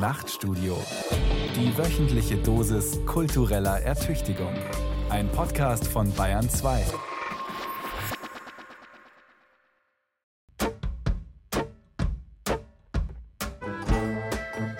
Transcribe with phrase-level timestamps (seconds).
[0.00, 0.82] Nachtstudio.
[1.54, 4.54] Die wöchentliche Dosis kultureller Ertüchtigung.
[5.10, 6.86] Ein Podcast von Bayern 2.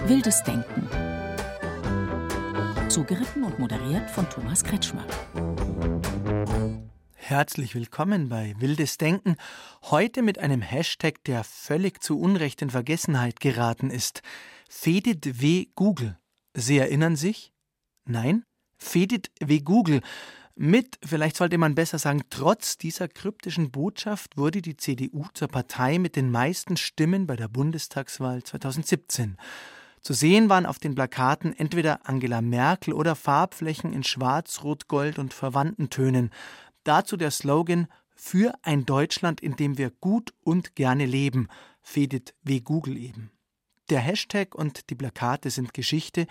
[0.06, 0.88] Wildes Denken.
[2.88, 5.04] Zugeritten und moderiert von Thomas Kretschmer.
[7.30, 9.36] Herzlich willkommen bei Wildes Denken.
[9.82, 14.22] Heute mit einem Hashtag, der völlig zu Unrecht in Vergessenheit geraten ist.
[14.72, 15.66] Fedit W.
[15.74, 16.16] Google.
[16.54, 17.52] Sie erinnern sich?
[18.04, 18.44] Nein?
[18.78, 19.58] Fedit W.
[19.58, 20.00] Google.
[20.54, 25.98] Mit, vielleicht sollte man besser sagen, trotz dieser kryptischen Botschaft wurde die CDU zur Partei
[25.98, 29.36] mit den meisten Stimmen bei der Bundestagswahl 2017.
[30.02, 35.18] Zu sehen waren auf den Plakaten entweder Angela Merkel oder Farbflächen in Schwarz, Rot, Gold
[35.18, 36.30] und verwandten Tönen.
[36.84, 41.48] Dazu der Slogan Für ein Deutschland, in dem wir gut und gerne leben,
[41.82, 42.60] fedet W.
[42.60, 43.32] Google eben.
[43.90, 46.26] Der Hashtag und die Plakate sind Geschichte.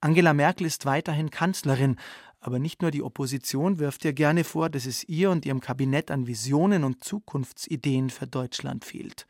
[0.00, 1.96] Angela Merkel ist weiterhin Kanzlerin,
[2.40, 6.10] aber nicht nur die Opposition wirft ihr gerne vor, dass es ihr und ihrem Kabinett
[6.10, 9.26] an Visionen und Zukunftsideen für Deutschland fehlt.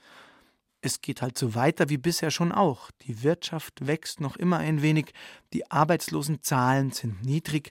[0.81, 2.91] Es geht halt so weiter wie bisher schon auch.
[3.03, 5.13] Die Wirtschaft wächst noch immer ein wenig,
[5.53, 7.71] die Arbeitslosenzahlen sind niedrig,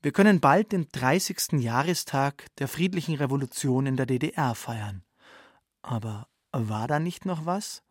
[0.00, 1.60] wir können bald den 30.
[1.60, 5.02] Jahrestag der friedlichen Revolution in der DDR feiern.
[5.82, 7.82] Aber war da nicht noch was?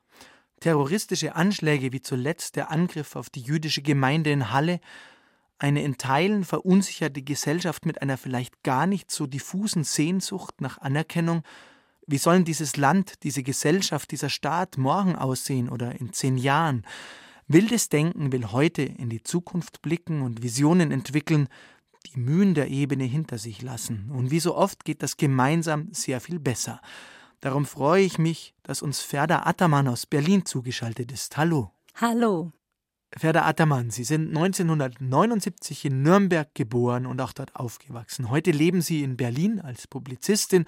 [0.59, 4.79] Terroristische Anschläge wie zuletzt der Angriff auf die jüdische Gemeinde in Halle,
[5.59, 11.43] eine in Teilen verunsicherte Gesellschaft mit einer vielleicht gar nicht so diffusen Sehnsucht nach Anerkennung,
[12.09, 16.85] wie sollen dieses Land, diese Gesellschaft, dieser Staat morgen aussehen oder in zehn Jahren?
[17.49, 21.49] Wildes Denken will heute in die Zukunft blicken und Visionen entwickeln,
[22.05, 24.09] die Mühen der Ebene hinter sich lassen.
[24.11, 26.81] Und wie so oft geht das gemeinsam sehr viel besser.
[27.39, 31.37] Darum freue ich mich, dass uns Ferda Attermann aus Berlin zugeschaltet ist.
[31.37, 31.71] Hallo.
[31.95, 32.51] Hallo.
[33.15, 38.29] Ferda Attermann, Sie sind 1979 in Nürnberg geboren und auch dort aufgewachsen.
[38.29, 40.65] Heute leben Sie in Berlin als Publizistin,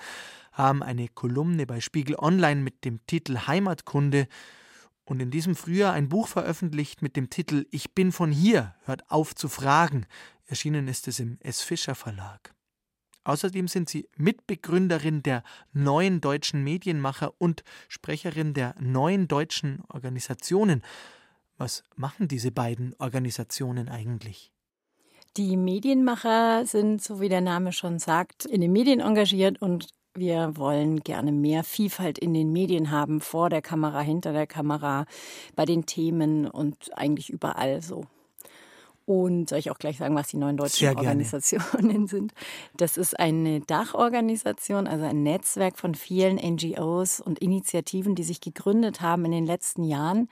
[0.54, 4.28] haben eine Kolumne bei Spiegel Online mit dem Titel Heimatkunde
[5.04, 9.10] und in diesem Frühjahr ein Buch veröffentlicht mit dem Titel Ich bin von hier, hört
[9.10, 10.06] auf zu fragen.
[10.46, 11.62] Erschienen ist es im S.
[11.62, 12.54] Fischer Verlag.
[13.24, 15.44] Außerdem sind sie Mitbegründerin der
[15.74, 20.84] neuen deutschen Medienmacher und Sprecherin der neuen deutschen Organisationen.
[21.58, 24.52] Was machen diese beiden Organisationen eigentlich?
[25.38, 30.58] Die Medienmacher sind, so wie der Name schon sagt, in den Medien engagiert und wir
[30.58, 35.06] wollen gerne mehr Vielfalt in den Medien haben, vor der Kamera, hinter der Kamera,
[35.56, 38.06] bei den Themen und eigentlich überall so.
[39.10, 42.32] Und soll ich auch gleich sagen, was die neuen deutschen Organisationen sind?
[42.78, 49.02] Das ist eine Dachorganisation, also ein Netzwerk von vielen NGOs und Initiativen, die sich gegründet
[49.02, 50.30] haben in den letzten Jahren,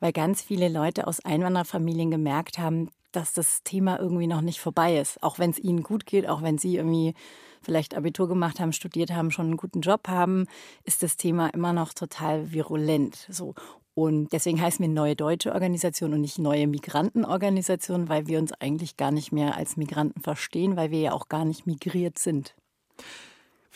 [0.00, 4.96] weil ganz viele Leute aus Einwanderfamilien gemerkt haben, dass das Thema irgendwie noch nicht vorbei
[4.98, 5.22] ist.
[5.22, 7.12] Auch wenn es ihnen gut geht, auch wenn sie irgendwie
[7.60, 10.46] vielleicht Abitur gemacht haben, studiert haben, schon einen guten Job haben,
[10.84, 13.26] ist das Thema immer noch total virulent.
[13.28, 13.54] So.
[13.98, 18.96] Und deswegen heißen wir Neue Deutsche Organisation und nicht Neue Migrantenorganisation, weil wir uns eigentlich
[18.96, 22.54] gar nicht mehr als Migranten verstehen, weil wir ja auch gar nicht migriert sind.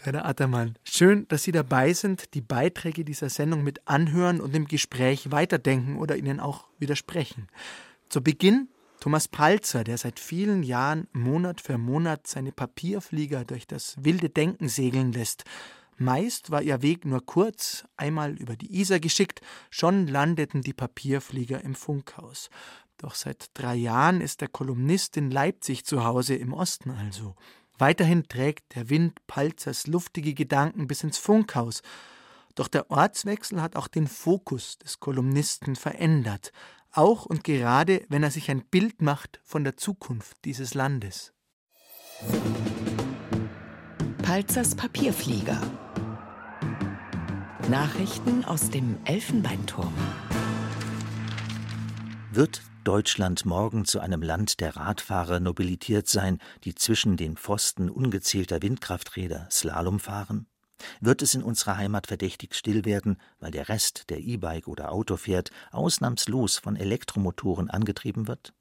[0.00, 4.68] Werner Attermann, schön, dass Sie dabei sind, die Beiträge dieser Sendung mit anhören und im
[4.68, 7.48] Gespräch weiterdenken oder ihnen auch widersprechen.
[8.08, 8.68] Zu Beginn
[9.00, 14.68] Thomas Palzer, der seit vielen Jahren Monat für Monat seine Papierflieger durch das wilde Denken
[14.68, 15.42] segeln lässt.
[15.96, 21.62] Meist war ihr Weg nur kurz, einmal über die Isar geschickt, schon landeten die Papierflieger
[21.62, 22.50] im Funkhaus.
[22.96, 27.34] Doch seit drei Jahren ist der Kolumnist in Leipzig zu Hause, im Osten also.
[27.78, 31.82] Weiterhin trägt der Wind Palzers luftige Gedanken bis ins Funkhaus.
[32.54, 36.52] Doch der Ortswechsel hat auch den Fokus des Kolumnisten verändert
[36.92, 41.32] auch und gerade wenn er sich ein Bild macht von der Zukunft dieses Landes.
[44.32, 45.60] Palzers Papierflieger.
[47.68, 49.92] Nachrichten aus dem Elfenbeinturm.
[52.30, 58.62] Wird Deutschland morgen zu einem Land der Radfahrer nobilitiert sein, die zwischen den Pfosten ungezählter
[58.62, 60.46] Windkrafträder Slalom fahren?
[61.02, 65.18] Wird es in unserer Heimat verdächtig still werden, weil der Rest, der E-Bike oder Auto
[65.18, 68.54] fährt, ausnahmslos von Elektromotoren angetrieben wird?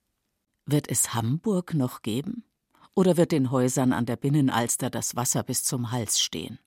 [0.66, 2.44] Wird es Hamburg noch geben?
[2.94, 6.60] Oder wird den Häusern an der Binnenalster das Wasser bis zum Hals stehen?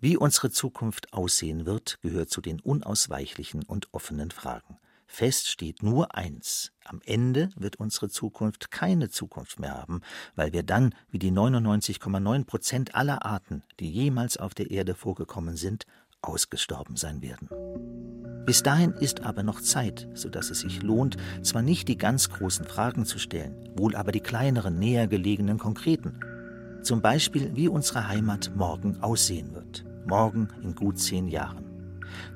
[0.00, 4.78] Wie unsere Zukunft aussehen wird, gehört zu den unausweichlichen und offenen Fragen.
[5.06, 6.70] Fest steht nur eins.
[6.84, 10.02] Am Ende wird unsere Zukunft keine Zukunft mehr haben,
[10.36, 15.56] weil wir dann, wie die 99,9 Prozent aller Arten, die jemals auf der Erde vorgekommen
[15.56, 15.84] sind,
[16.22, 17.48] ausgestorben sein werden.
[18.46, 22.64] Bis dahin ist aber noch Zeit, sodass es sich lohnt, zwar nicht die ganz großen
[22.64, 26.18] Fragen zu stellen, wohl aber die kleineren, näher gelegenen konkreten.
[26.82, 29.84] Zum Beispiel, wie unsere Heimat morgen aussehen wird.
[30.06, 31.66] Morgen in gut zehn Jahren.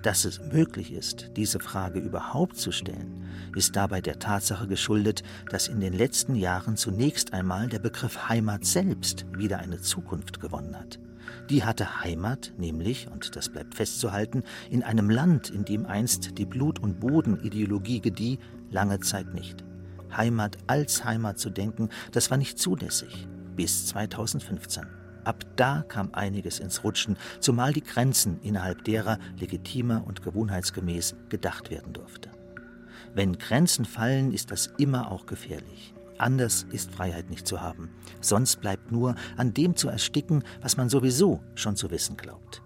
[0.02, 3.24] Dass es möglich ist, diese Frage überhaupt zu stellen,
[3.56, 8.64] ist dabei der Tatsache geschuldet, dass in den letzten Jahren zunächst einmal der Begriff Heimat
[8.64, 10.98] selbst wieder eine Zukunft gewonnen hat.
[11.50, 16.46] Die hatte Heimat, nämlich, und das bleibt festzuhalten, in einem Land, in dem einst die
[16.46, 18.38] Blut- und Bodenideologie gedieh,
[18.70, 19.64] lange Zeit nicht.
[20.16, 23.26] Heimat als Heimat zu denken, das war nicht zulässig.
[23.56, 24.86] Bis 2015.
[25.24, 31.70] Ab da kam einiges ins Rutschen, zumal die Grenzen innerhalb derer legitimer und gewohnheitsgemäß gedacht
[31.70, 32.30] werden durfte.
[33.14, 35.94] Wenn Grenzen fallen, ist das immer auch gefährlich.
[36.22, 37.90] Anders ist Freiheit nicht zu haben.
[38.20, 42.62] Sonst bleibt nur an dem zu ersticken, was man sowieso schon zu wissen glaubt.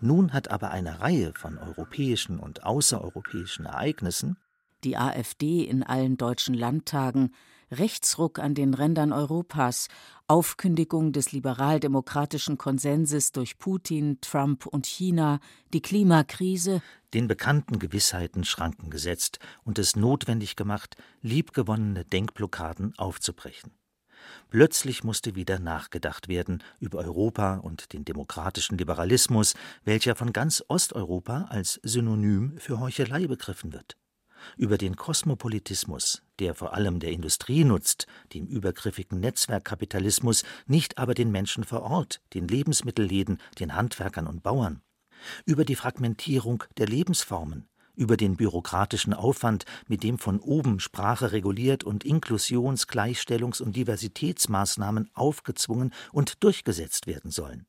[0.00, 4.36] Nun hat aber eine Reihe von europäischen und außereuropäischen Ereignissen
[4.84, 7.32] die AfD in allen deutschen Landtagen,
[7.72, 9.88] Rechtsruck an den Rändern Europas,
[10.26, 15.40] Aufkündigung des liberal-demokratischen Konsenses durch Putin, Trump und China,
[15.72, 16.82] die Klimakrise,
[17.14, 23.72] den bekannten Gewissheiten Schranken gesetzt und es notwendig gemacht, liebgewonnene Denkblockaden aufzubrechen.
[24.50, 29.54] Plötzlich musste wieder nachgedacht werden über Europa und den demokratischen Liberalismus,
[29.84, 33.96] welcher von ganz Osteuropa als Synonym für Heuchelei begriffen wird
[34.56, 41.30] über den Kosmopolitismus, der vor allem der Industrie nutzt, dem übergriffigen Netzwerkkapitalismus, nicht aber den
[41.30, 44.82] Menschen vor Ort, den Lebensmittelläden, den Handwerkern und Bauern,
[45.44, 51.84] über die Fragmentierung der Lebensformen, über den bürokratischen Aufwand, mit dem von oben Sprache reguliert
[51.84, 57.66] und Inklusions-, Gleichstellungs- und Diversitätsmaßnahmen aufgezwungen und durchgesetzt werden sollen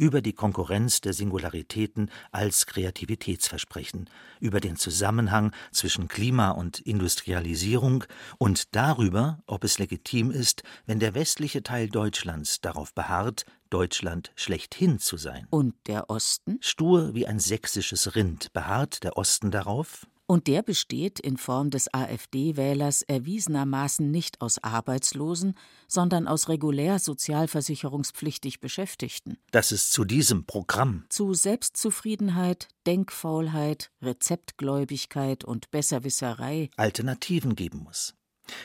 [0.00, 4.08] über die Konkurrenz der Singularitäten als Kreativitätsversprechen,
[4.40, 8.04] über den Zusammenhang zwischen Klima und Industrialisierung
[8.38, 14.98] und darüber, ob es legitim ist, wenn der westliche Teil Deutschlands darauf beharrt, Deutschland schlechthin
[14.98, 15.46] zu sein.
[15.50, 16.56] Und der Osten?
[16.62, 21.92] Stur wie ein sächsisches Rind beharrt der Osten darauf, und der besteht in Form des
[21.92, 25.54] AfD-Wählers erwiesenermaßen nicht aus Arbeitslosen,
[25.88, 29.38] sondern aus regulär sozialversicherungspflichtig Beschäftigten.
[29.50, 38.14] Dass es zu diesem Programm zu Selbstzufriedenheit, Denkfaulheit, Rezeptgläubigkeit und Besserwisserei Alternativen geben muss.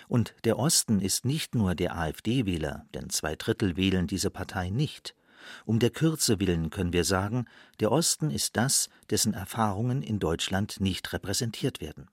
[0.08, 5.16] Und der Osten ist nicht nur der AfD-Wähler, denn zwei Drittel wählen diese Partei nicht.
[5.66, 7.46] Um der Kürze willen können wir sagen,
[7.80, 12.10] der Osten ist das, dessen Erfahrungen in Deutschland nicht repräsentiert werden.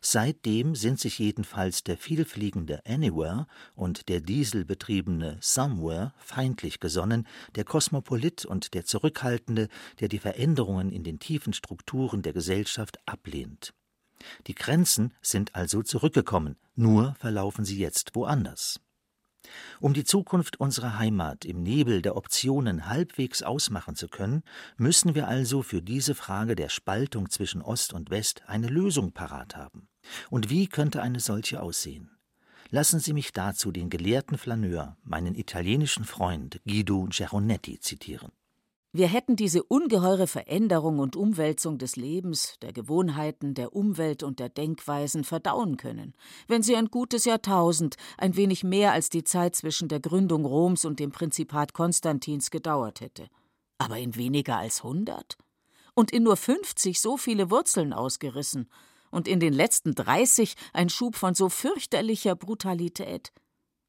[0.00, 8.44] Seitdem sind sich jedenfalls der vielfliegende Anywhere und der dieselbetriebene Somewhere feindlich gesonnen, der Kosmopolit
[8.44, 9.68] und der Zurückhaltende,
[10.00, 13.72] der die Veränderungen in den tiefen Strukturen der Gesellschaft ablehnt.
[14.46, 18.80] Die Grenzen sind also zurückgekommen, nur verlaufen sie jetzt woanders.
[19.80, 24.42] Um die Zukunft unserer Heimat im Nebel der Optionen halbwegs ausmachen zu können,
[24.76, 29.56] müssen wir also für diese Frage der Spaltung zwischen Ost und West eine Lösung parat
[29.56, 29.88] haben.
[30.30, 32.10] Und wie könnte eine solche aussehen?
[32.70, 38.30] Lassen Sie mich dazu den gelehrten Flaneur, meinen italienischen Freund Guido Geronetti zitieren.
[38.92, 44.48] Wir hätten diese ungeheure Veränderung und Umwälzung des Lebens, der Gewohnheiten, der Umwelt und der
[44.48, 46.14] Denkweisen verdauen können,
[46.46, 50.86] wenn sie ein gutes Jahrtausend, ein wenig mehr als die Zeit zwischen der Gründung Roms
[50.86, 53.28] und dem Prinzipat Konstantins gedauert hätte.
[53.76, 55.36] Aber in weniger als hundert?
[55.94, 58.70] Und in nur fünfzig so viele Wurzeln ausgerissen?
[59.10, 63.32] Und in den letzten dreißig ein Schub von so fürchterlicher Brutalität?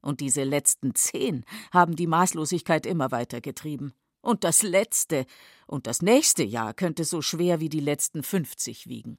[0.02, 3.94] Und diese letzten zehn haben die Maßlosigkeit immer weiter getrieben.
[4.20, 5.26] Und das letzte
[5.66, 9.18] und das nächste Jahr könnte so schwer wie die letzten fünfzig wiegen.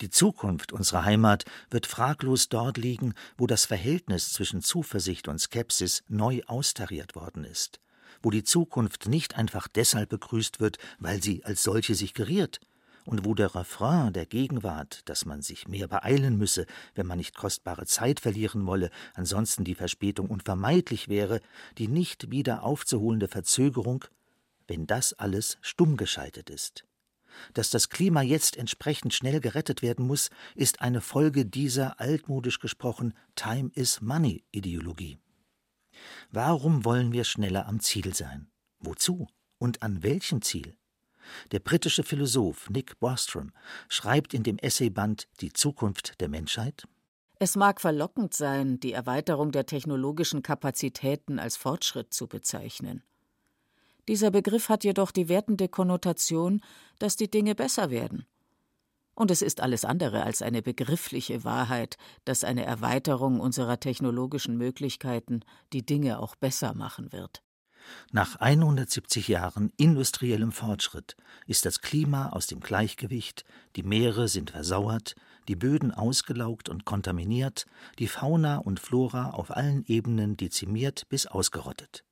[0.00, 6.04] Die Zukunft unserer Heimat wird fraglos dort liegen, wo das Verhältnis zwischen Zuversicht und Skepsis
[6.08, 7.80] neu austariert worden ist,
[8.22, 12.60] wo die Zukunft nicht einfach deshalb begrüßt wird, weil sie als solche sich geriert,
[13.08, 17.34] und wo der Refrain der Gegenwart, dass man sich mehr beeilen müsse, wenn man nicht
[17.34, 21.40] kostbare Zeit verlieren wolle, ansonsten die Verspätung unvermeidlich wäre,
[21.78, 24.04] die nicht wieder aufzuholende Verzögerung,
[24.66, 26.84] wenn das alles stumm geschaltet ist.
[27.54, 33.14] Dass das Klima jetzt entsprechend schnell gerettet werden muss, ist eine Folge dieser altmodisch gesprochen
[33.36, 35.18] Time is Money Ideologie.
[36.30, 38.50] Warum wollen wir schneller am Ziel sein?
[38.80, 39.28] Wozu?
[39.56, 40.77] Und an welchem Ziel?
[41.52, 43.52] Der britische Philosoph Nick Bostrom
[43.88, 46.86] schreibt in dem Essayband Die Zukunft der Menschheit
[47.40, 53.04] es mag verlockend sein, die Erweiterung der technologischen Kapazitäten als Fortschritt zu bezeichnen.
[54.08, 56.62] Dieser Begriff hat jedoch die wertende Konnotation,
[56.98, 58.26] dass die Dinge besser werden.
[59.14, 65.40] Und es ist alles andere als eine begriffliche Wahrheit, dass eine Erweiterung unserer technologischen Möglichkeiten
[65.72, 67.42] die Dinge auch besser machen wird.
[68.12, 71.16] Nach 170 Jahren industriellem Fortschritt
[71.46, 73.44] ist das Klima aus dem Gleichgewicht,
[73.76, 75.14] die Meere sind versauert,
[75.48, 77.66] die Böden ausgelaugt und kontaminiert,
[77.98, 82.04] die Fauna und Flora auf allen Ebenen dezimiert bis ausgerottet.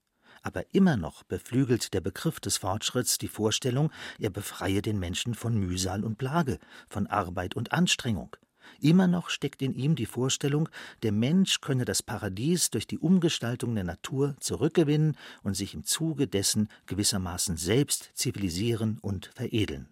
[0.42, 5.58] Aber immer noch beflügelt der Begriff des Fortschritts die Vorstellung, er befreie den Menschen von
[5.58, 8.36] Mühsal und Plage, von Arbeit und Anstrengung.
[8.80, 10.68] Immer noch steckt in ihm die Vorstellung,
[11.02, 16.26] der Mensch könne das Paradies durch die Umgestaltung der Natur zurückgewinnen und sich im Zuge
[16.26, 19.88] dessen gewissermaßen selbst zivilisieren und veredeln.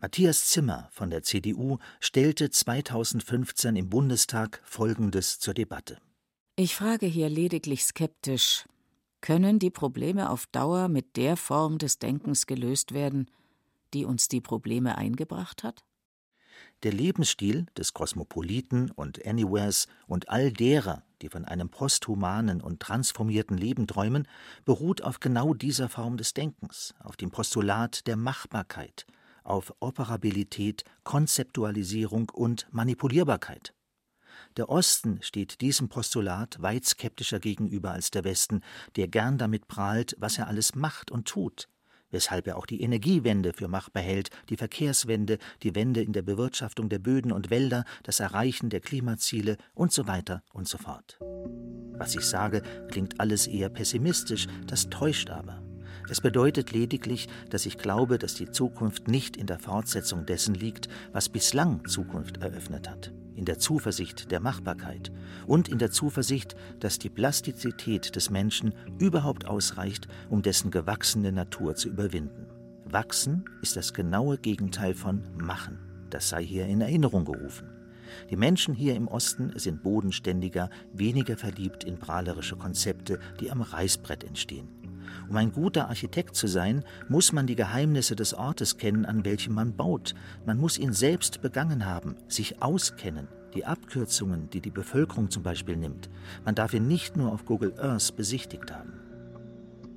[0.00, 5.98] Matthias Zimmer von der CDU stellte 2015 im Bundestag Folgendes zur Debatte.
[6.56, 8.64] Ich frage hier lediglich skeptisch,
[9.20, 13.30] können die Probleme auf Dauer mit der Form des Denkens gelöst werden,
[13.94, 15.84] die uns die Probleme eingebracht hat?
[16.84, 23.58] Der Lebensstil des Kosmopoliten und Anywheres und all derer, die von einem posthumanen und transformierten
[23.58, 24.28] Leben träumen,
[24.64, 29.06] beruht auf genau dieser Form des Denkens, auf dem Postulat der Machbarkeit,
[29.42, 33.74] auf Operabilität, Konzeptualisierung und Manipulierbarkeit.
[34.56, 38.60] Der Osten steht diesem Postulat weit skeptischer gegenüber als der Westen,
[38.94, 41.68] der gern damit prahlt, was er alles macht und tut,
[42.10, 46.88] weshalb er auch die Energiewende für machbar hält, die Verkehrswende, die Wende in der Bewirtschaftung
[46.88, 51.18] der Böden und Wälder, das Erreichen der Klimaziele und so weiter und so fort.
[51.98, 55.62] Was ich sage, klingt alles eher pessimistisch, das täuscht aber.
[56.10, 60.88] Es bedeutet lediglich, dass ich glaube, dass die Zukunft nicht in der Fortsetzung dessen liegt,
[61.12, 65.12] was bislang Zukunft eröffnet hat in der Zuversicht der Machbarkeit
[65.46, 71.76] und in der Zuversicht, dass die Plastizität des Menschen überhaupt ausreicht, um dessen gewachsene Natur
[71.76, 72.46] zu überwinden.
[72.84, 75.78] Wachsen ist das genaue Gegenteil von Machen.
[76.10, 77.68] Das sei hier in Erinnerung gerufen.
[78.30, 84.24] Die Menschen hier im Osten sind bodenständiger, weniger verliebt in prahlerische Konzepte, die am Reißbrett
[84.24, 84.68] entstehen.
[85.28, 89.54] Um ein guter Architekt zu sein, muss man die Geheimnisse des Ortes kennen, an welchem
[89.54, 90.14] man baut.
[90.46, 95.76] Man muss ihn selbst begangen haben, sich auskennen, die Abkürzungen, die die Bevölkerung zum Beispiel
[95.76, 96.08] nimmt.
[96.44, 98.94] Man darf ihn nicht nur auf Google Earth besichtigt haben.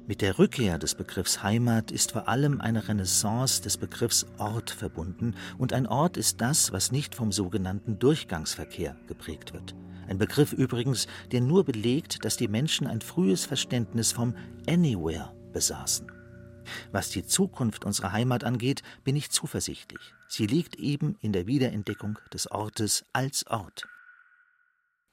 [0.07, 5.35] Mit der Rückkehr des Begriffs Heimat ist vor allem eine Renaissance des Begriffs Ort verbunden,
[5.57, 9.75] und ein Ort ist das, was nicht vom sogenannten Durchgangsverkehr geprägt wird.
[10.07, 14.35] Ein Begriff übrigens, der nur belegt, dass die Menschen ein frühes Verständnis vom
[14.67, 16.11] Anywhere besaßen.
[16.91, 20.13] Was die Zukunft unserer Heimat angeht, bin ich zuversichtlich.
[20.27, 23.87] Sie liegt eben in der Wiederentdeckung des Ortes als Ort.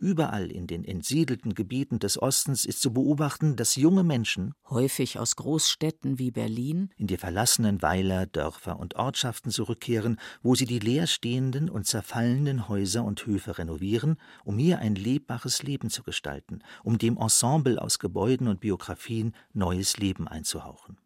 [0.00, 5.34] Überall in den entsiedelten Gebieten des Ostens ist zu beobachten, dass junge Menschen, häufig aus
[5.34, 11.68] Großstädten wie Berlin, in die verlassenen Weiler, Dörfer und Ortschaften zurückkehren, wo sie die leerstehenden
[11.68, 17.16] und zerfallenden Häuser und Höfe renovieren, um hier ein lebbares Leben zu gestalten, um dem
[17.16, 20.96] Ensemble aus Gebäuden und Biografien neues Leben einzuhauchen.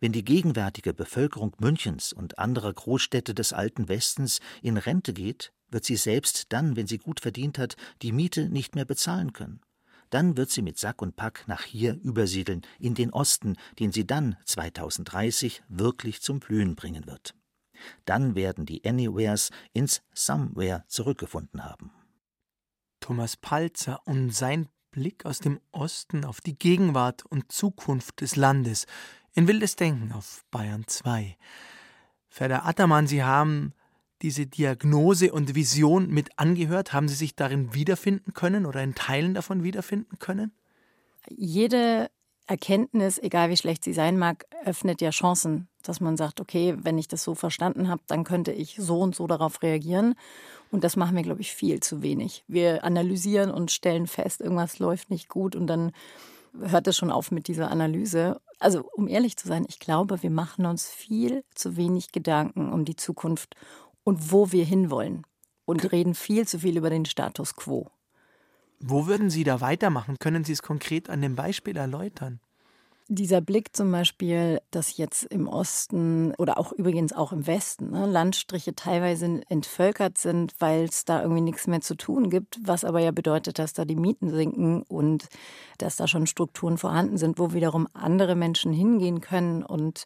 [0.00, 5.84] Wenn die gegenwärtige Bevölkerung Münchens und anderer Großstädte des alten Westens in Rente geht, wird
[5.84, 9.60] sie selbst dann, wenn sie gut verdient hat, die Miete nicht mehr bezahlen können.
[10.10, 14.06] Dann wird sie mit Sack und Pack nach hier übersiedeln, in den Osten, den sie
[14.06, 17.34] dann 2030 wirklich zum Blühen bringen wird.
[18.04, 21.90] Dann werden die Anywheres ins Somewhere zurückgefunden haben.
[23.00, 28.86] Thomas Palzer und sein Blick aus dem Osten auf die Gegenwart und Zukunft des Landes
[29.36, 31.36] in Wildes Denken auf Bayern 2.
[32.28, 33.74] Ferder Attermann, Sie haben
[34.22, 36.94] diese Diagnose und Vision mit angehört?
[36.94, 40.52] Haben Sie sich darin wiederfinden können oder in Teilen davon wiederfinden können?
[41.28, 42.10] Jede
[42.46, 46.96] Erkenntnis, egal wie schlecht sie sein mag, öffnet ja Chancen, dass man sagt, okay, wenn
[46.96, 50.14] ich das so verstanden habe, dann könnte ich so und so darauf reagieren.
[50.70, 52.42] Und das machen wir, glaube ich, viel zu wenig.
[52.48, 55.92] Wir analysieren und stellen fest, irgendwas läuft nicht gut und dann
[56.58, 58.40] hört es schon auf mit dieser Analyse.
[58.58, 62.84] Also, um ehrlich zu sein, ich glaube, wir machen uns viel zu wenig Gedanken um
[62.84, 63.54] die Zukunft
[64.04, 65.26] und wo wir hinwollen
[65.66, 67.90] und reden viel zu viel über den Status quo.
[68.80, 70.18] Wo würden Sie da weitermachen?
[70.18, 72.40] Können Sie es konkret an dem Beispiel erläutern?
[73.08, 78.04] Dieser Blick zum Beispiel, dass jetzt im Osten oder auch übrigens auch im Westen ne,
[78.04, 82.98] Landstriche teilweise entvölkert sind, weil es da irgendwie nichts mehr zu tun gibt, was aber
[82.98, 85.28] ja bedeutet, dass da die Mieten sinken und
[85.78, 90.04] dass da schon Strukturen vorhanden sind, wo wiederum andere Menschen hingehen können und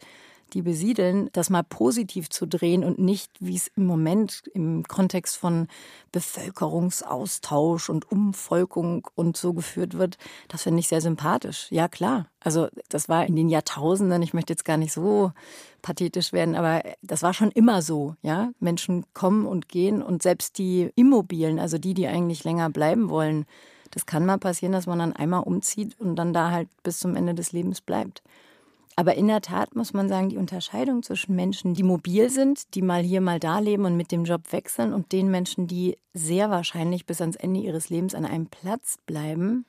[0.54, 5.36] die besiedeln, das mal positiv zu drehen und nicht, wie es im Moment im Kontext
[5.36, 5.68] von
[6.12, 11.66] Bevölkerungsaustausch und Umvolkung und so geführt wird, das finde ich sehr sympathisch.
[11.70, 12.26] Ja, klar.
[12.40, 15.32] Also das war in den Jahrtausenden, ich möchte jetzt gar nicht so
[15.82, 18.50] pathetisch werden, aber das war schon immer so, ja.
[18.60, 23.46] Menschen kommen und gehen und selbst die Immobilien, also die, die eigentlich länger bleiben wollen,
[23.90, 27.16] das kann mal passieren, dass man dann einmal umzieht und dann da halt bis zum
[27.16, 28.22] Ende des Lebens bleibt.
[29.00, 32.82] Aber in der Tat muss man sagen, die Unterscheidung zwischen Menschen, die mobil sind, die
[32.82, 36.50] mal hier, mal da leben und mit dem Job wechseln, und den Menschen, die sehr
[36.50, 39.64] wahrscheinlich bis ans Ende ihres Lebens an einem Platz bleiben,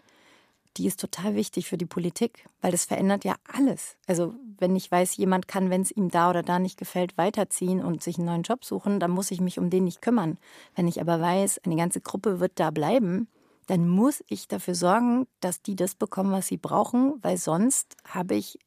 [0.75, 3.95] die ist total wichtig für die Politik, weil das verändert ja alles.
[4.05, 7.81] Also wenn ich weiß, jemand kann, wenn es ihm da oder da nicht gefällt, weiterziehen
[7.81, 10.39] und sich einen neuen Job suchen, dann muss ich mich um den nicht kümmern.
[10.75, 13.29] Wenn ich aber weiß, eine ganze Gruppe wird da bleiben,
[13.67, 18.35] dann muss ich dafür sorgen, dass die das bekommen, was sie brauchen, weil sonst habe
[18.35, 18.59] ich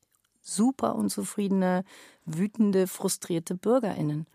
[0.45, 1.85] super unzufriedene,
[2.25, 4.27] wütende, frustrierte Bürgerinnen.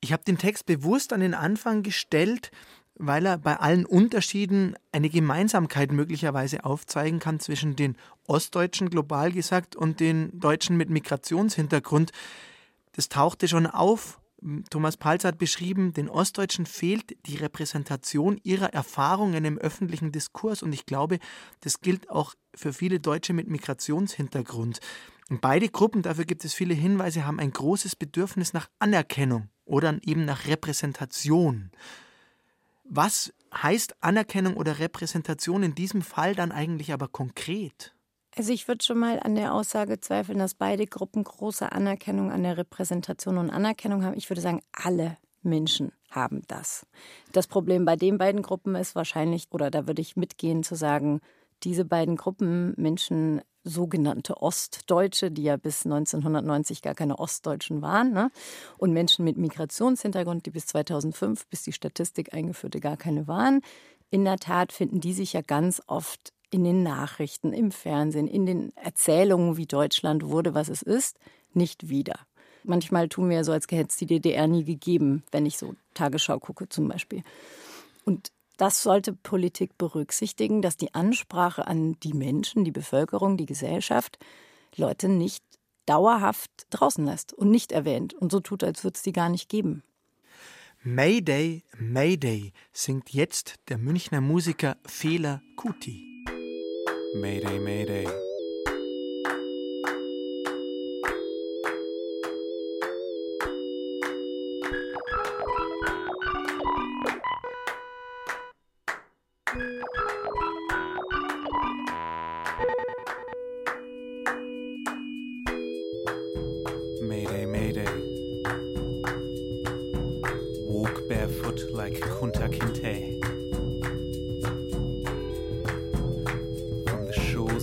[0.00, 2.50] Ich habe den Text bewusst an den Anfang gestellt,
[2.94, 7.96] weil er bei allen Unterschieden eine Gemeinsamkeit möglicherweise aufzeigen kann zwischen den
[8.26, 12.12] Ostdeutschen global gesagt und den Deutschen mit Migrationshintergrund.
[12.92, 14.20] Das tauchte schon auf.
[14.70, 20.72] Thomas Palz hat beschrieben, den Ostdeutschen fehlt die Repräsentation ihrer Erfahrungen im öffentlichen Diskurs und
[20.72, 21.18] ich glaube,
[21.60, 24.78] das gilt auch für viele Deutsche mit Migrationshintergrund.
[25.28, 29.98] Und beide Gruppen, dafür gibt es viele Hinweise, haben ein großes Bedürfnis nach Anerkennung oder
[30.04, 31.70] eben nach Repräsentation.
[32.84, 37.94] Was heißt Anerkennung oder Repräsentation in diesem Fall dann eigentlich aber konkret?
[38.38, 42.44] Also ich würde schon mal an der Aussage zweifeln, dass beide Gruppen große Anerkennung an
[42.44, 44.16] der Repräsentation und Anerkennung haben.
[44.16, 46.86] Ich würde sagen, alle Menschen haben das.
[47.32, 51.20] Das Problem bei den beiden Gruppen ist wahrscheinlich, oder da würde ich mitgehen zu sagen,
[51.64, 58.30] diese beiden Gruppen Menschen, sogenannte Ostdeutsche, die ja bis 1990 gar keine Ostdeutschen waren, ne?
[58.78, 63.62] und Menschen mit Migrationshintergrund, die bis 2005, bis die Statistik eingeführte, gar keine waren.
[64.10, 68.46] In der Tat finden die sich ja ganz oft in den Nachrichten, im Fernsehen, in
[68.46, 71.18] den Erzählungen, wie Deutschland wurde, was es ist,
[71.52, 72.18] nicht wieder.
[72.64, 75.74] Manchmal tun wir ja so, als hätte es die DDR nie gegeben, wenn ich so
[75.94, 77.22] Tagesschau gucke zum Beispiel.
[78.04, 84.18] Und das sollte Politik berücksichtigen, dass die Ansprache an die Menschen, die Bevölkerung, die Gesellschaft
[84.76, 85.44] Leute nicht
[85.86, 89.48] dauerhaft draußen lässt und nicht erwähnt und so tut, als würde es die gar nicht
[89.48, 89.82] geben.
[90.82, 96.07] Mayday, Mayday singt jetzt der Münchner Musiker Fehler Kuti.
[97.14, 98.27] Mayday, Mayday.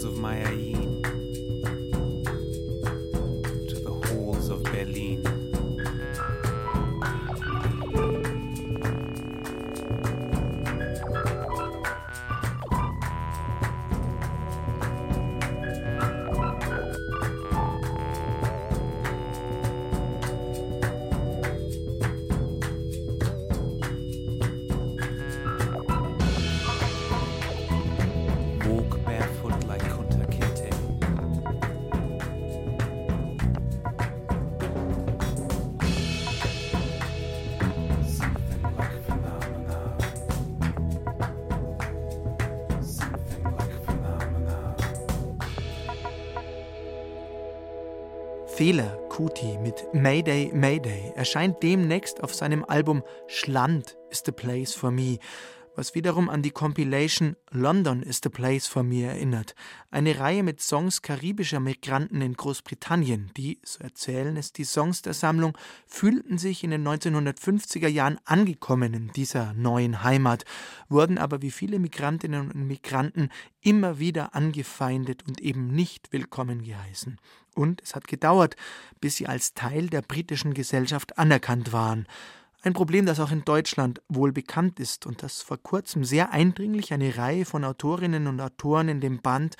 [0.05, 0.84] of my Ayin.
[48.65, 54.89] Fehler Kuti mit Mayday Mayday erscheint demnächst auf seinem Album Schland is the Place for
[54.89, 55.19] Me,
[55.75, 59.55] was wiederum an die Compilation London is the Place for Me erinnert.
[59.91, 65.13] Eine Reihe mit Songs karibischer Migranten in Großbritannien, die, so erzählen es die Songs der
[65.13, 70.45] Sammlung, fühlten sich in den 1950er Jahren angekommen in dieser neuen Heimat,
[70.89, 73.29] wurden aber wie viele Migrantinnen und Migranten
[73.61, 77.19] immer wieder angefeindet und eben nicht willkommen geheißen.
[77.53, 78.55] Und es hat gedauert,
[78.99, 82.05] bis sie als Teil der britischen Gesellschaft anerkannt waren.
[82.65, 86.93] Ein Problem, das auch in Deutschland wohl bekannt ist und das vor kurzem sehr eindringlich
[86.93, 89.55] eine Reihe von Autorinnen und Autoren in dem Band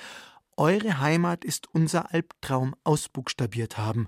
[0.57, 4.07] Eure Heimat ist unser Albtraum ausbuchstabiert haben,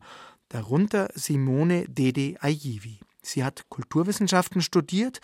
[0.49, 2.99] darunter Simone Dede Ayivi.
[3.21, 5.19] Sie hat Kulturwissenschaften studiert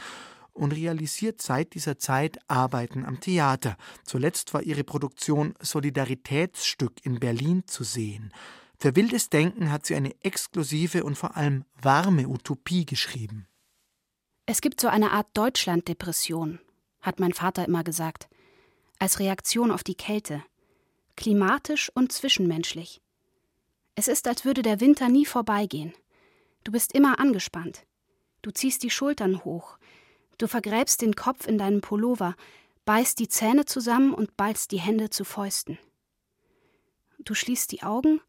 [0.52, 3.76] und realisiert seit dieser Zeit Arbeiten am Theater.
[4.04, 8.32] Zuletzt war ihre Produktion Solidaritätsstück in Berlin zu sehen.
[8.78, 13.48] Für wildes Denken hat sie eine exklusive und vor allem warme Utopie geschrieben.
[14.46, 16.60] Es gibt so eine Art Deutschlanddepression,
[17.00, 18.28] hat mein Vater immer gesagt,
[19.00, 20.44] als Reaktion auf die Kälte,
[21.16, 23.02] klimatisch und zwischenmenschlich.
[23.96, 25.94] Es ist, als würde der Winter nie vorbeigehen.
[26.66, 27.86] Du bist immer angespannt.
[28.42, 29.78] Du ziehst die Schultern hoch,
[30.38, 32.36] du vergräbst den Kopf in deinen Pullover,
[32.84, 35.80] beißt die Zähne zusammen und ballst die Hände zu Fäusten.
[37.20, 38.20] Du schließt die Augen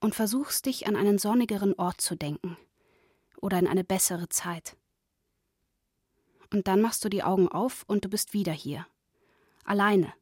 [0.00, 2.56] und versuchst dich an einen sonnigeren Ort zu denken
[3.40, 4.76] oder in eine bessere Zeit.
[6.56, 8.86] Und dann machst du die Augen auf und du bist wieder hier.
[9.64, 10.14] Alleine.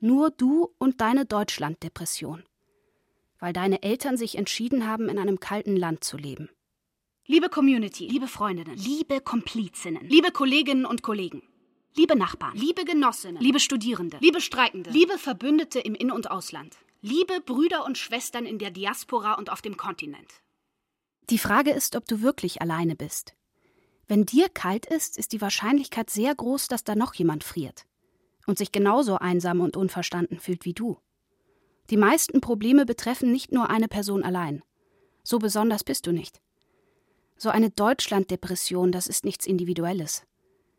[0.00, 2.42] Nur du und deine Deutschlanddepression.
[3.38, 6.48] Weil deine Eltern sich entschieden haben, in einem kalten Land zu leben.
[7.26, 11.42] Liebe Community, liebe Freundinnen, liebe Komplizinnen, liebe Kolleginnen und Kollegen,
[11.96, 17.42] liebe Nachbarn, liebe Genossinnen, liebe Studierende, liebe Streikende, liebe Verbündete im In- und Ausland, liebe
[17.42, 20.32] Brüder und Schwestern in der Diaspora und auf dem Kontinent.
[21.28, 23.34] Die Frage ist, ob du wirklich alleine bist.
[24.12, 27.86] Wenn dir kalt ist, ist die Wahrscheinlichkeit sehr groß, dass da noch jemand friert
[28.46, 30.98] und sich genauso einsam und unverstanden fühlt wie du.
[31.88, 34.62] Die meisten Probleme betreffen nicht nur eine Person allein.
[35.22, 36.42] So besonders bist du nicht.
[37.38, 40.24] So eine Deutschlanddepression, das ist nichts Individuelles.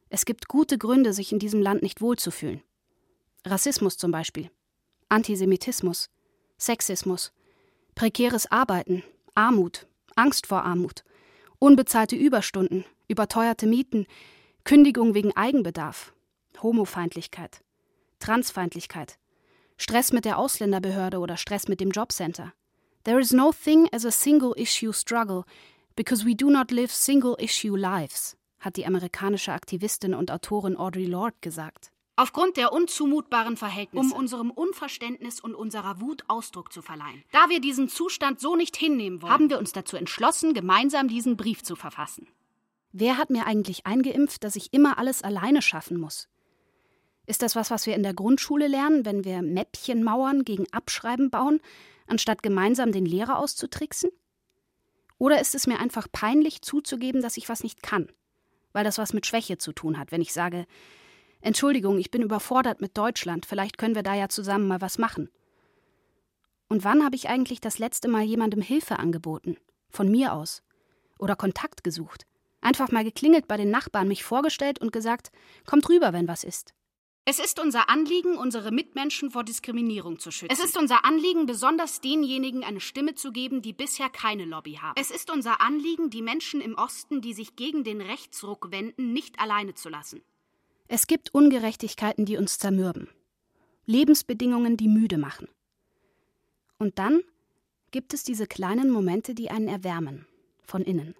[0.09, 2.61] Es gibt gute Gründe, sich in diesem Land nicht wohlzufühlen.
[3.47, 4.51] Rassismus zum Beispiel,
[5.09, 6.11] Antisemitismus,
[6.59, 7.33] Sexismus,
[7.95, 9.01] prekäres Arbeiten,
[9.33, 11.03] Armut, Angst vor Armut,
[11.57, 14.05] unbezahlte Überstunden, überteuerte Mieten,
[14.65, 16.13] Kündigung wegen Eigenbedarf,
[16.61, 17.63] Homofeindlichkeit,
[18.19, 19.17] Transfeindlichkeit,
[19.77, 22.53] Stress mit der Ausländerbehörde oder Stress mit dem Jobcenter.
[23.05, 25.45] There is no thing as a single issue struggle
[25.95, 31.35] Because we do not live single-issue lives, hat die amerikanische Aktivistin und Autorin Audre Lorde
[31.41, 31.91] gesagt.
[32.15, 37.23] Aufgrund der unzumutbaren Verhältnisse, um unserem Unverständnis und unserer Wut Ausdruck zu verleihen.
[37.31, 41.37] Da wir diesen Zustand so nicht hinnehmen wollen, haben wir uns dazu entschlossen, gemeinsam diesen
[41.37, 42.27] Brief zu verfassen.
[42.95, 46.29] Wer hat mir eigentlich eingeimpft, dass ich immer alles alleine schaffen muss?
[47.25, 51.59] Ist das was, was wir in der Grundschule lernen, wenn wir Mäppchenmauern gegen Abschreiben bauen,
[52.05, 54.11] anstatt gemeinsam den Lehrer auszutricksen?
[55.17, 58.11] Oder ist es mir einfach peinlich zuzugeben, dass ich was nicht kann?
[58.73, 60.67] Weil das was mit Schwäche zu tun hat, wenn ich sage,
[61.41, 65.31] Entschuldigung, ich bin überfordert mit Deutschland, vielleicht können wir da ja zusammen mal was machen.
[66.69, 69.57] Und wann habe ich eigentlich das letzte Mal jemandem Hilfe angeboten?
[69.89, 70.61] Von mir aus?
[71.17, 72.27] Oder Kontakt gesucht?
[72.63, 75.31] Einfach mal geklingelt bei den Nachbarn, mich vorgestellt und gesagt,
[75.65, 76.73] kommt rüber, wenn was ist.
[77.25, 80.53] Es ist unser Anliegen, unsere Mitmenschen vor Diskriminierung zu schützen.
[80.53, 84.99] Es ist unser Anliegen, besonders denjenigen eine Stimme zu geben, die bisher keine Lobby haben.
[84.99, 89.39] Es ist unser Anliegen, die Menschen im Osten, die sich gegen den Rechtsruck wenden, nicht
[89.39, 90.21] alleine zu lassen.
[90.87, 93.09] Es gibt Ungerechtigkeiten, die uns zermürben.
[93.85, 95.47] Lebensbedingungen, die müde machen.
[96.77, 97.21] Und dann
[97.91, 100.27] gibt es diese kleinen Momente, die einen erwärmen,
[100.65, 101.15] von innen.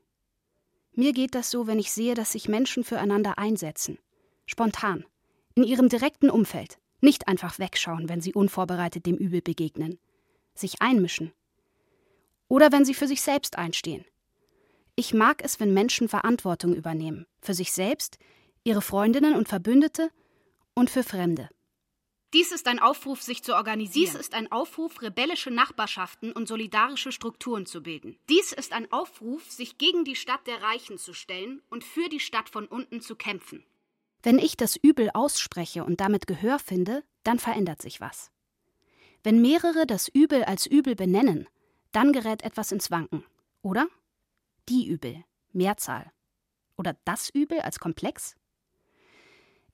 [0.95, 3.97] Mir geht das so, wenn ich sehe, dass sich Menschen füreinander einsetzen.
[4.45, 5.05] Spontan
[5.55, 6.79] in ihrem direkten Umfeld.
[7.01, 9.99] Nicht einfach wegschauen, wenn sie unvorbereitet dem Übel begegnen.
[10.55, 11.33] Sich einmischen.
[12.47, 14.05] Oder wenn sie für sich selbst einstehen.
[14.95, 17.25] Ich mag es, wenn Menschen Verantwortung übernehmen.
[17.41, 18.17] Für sich selbst,
[18.63, 20.09] ihre Freundinnen und Verbündete
[20.75, 21.49] und für Fremde.
[22.33, 24.05] Dies ist ein Aufruf, sich zu organisieren.
[24.05, 28.17] Dies ist ein Aufruf, rebellische Nachbarschaften und solidarische Strukturen zu bilden.
[28.27, 32.19] Dies ist ein Aufruf, sich gegen die Stadt der Reichen zu stellen und für die
[32.19, 33.63] Stadt von unten zu kämpfen.
[34.23, 38.31] Wenn ich das Übel ausspreche und damit Gehör finde, dann verändert sich was.
[39.21, 41.47] Wenn mehrere das Übel als Übel benennen,
[41.91, 43.23] dann gerät etwas ins Wanken,
[43.61, 43.87] oder?
[44.69, 46.11] Die Übel, Mehrzahl.
[46.77, 48.35] Oder das Übel als Komplex?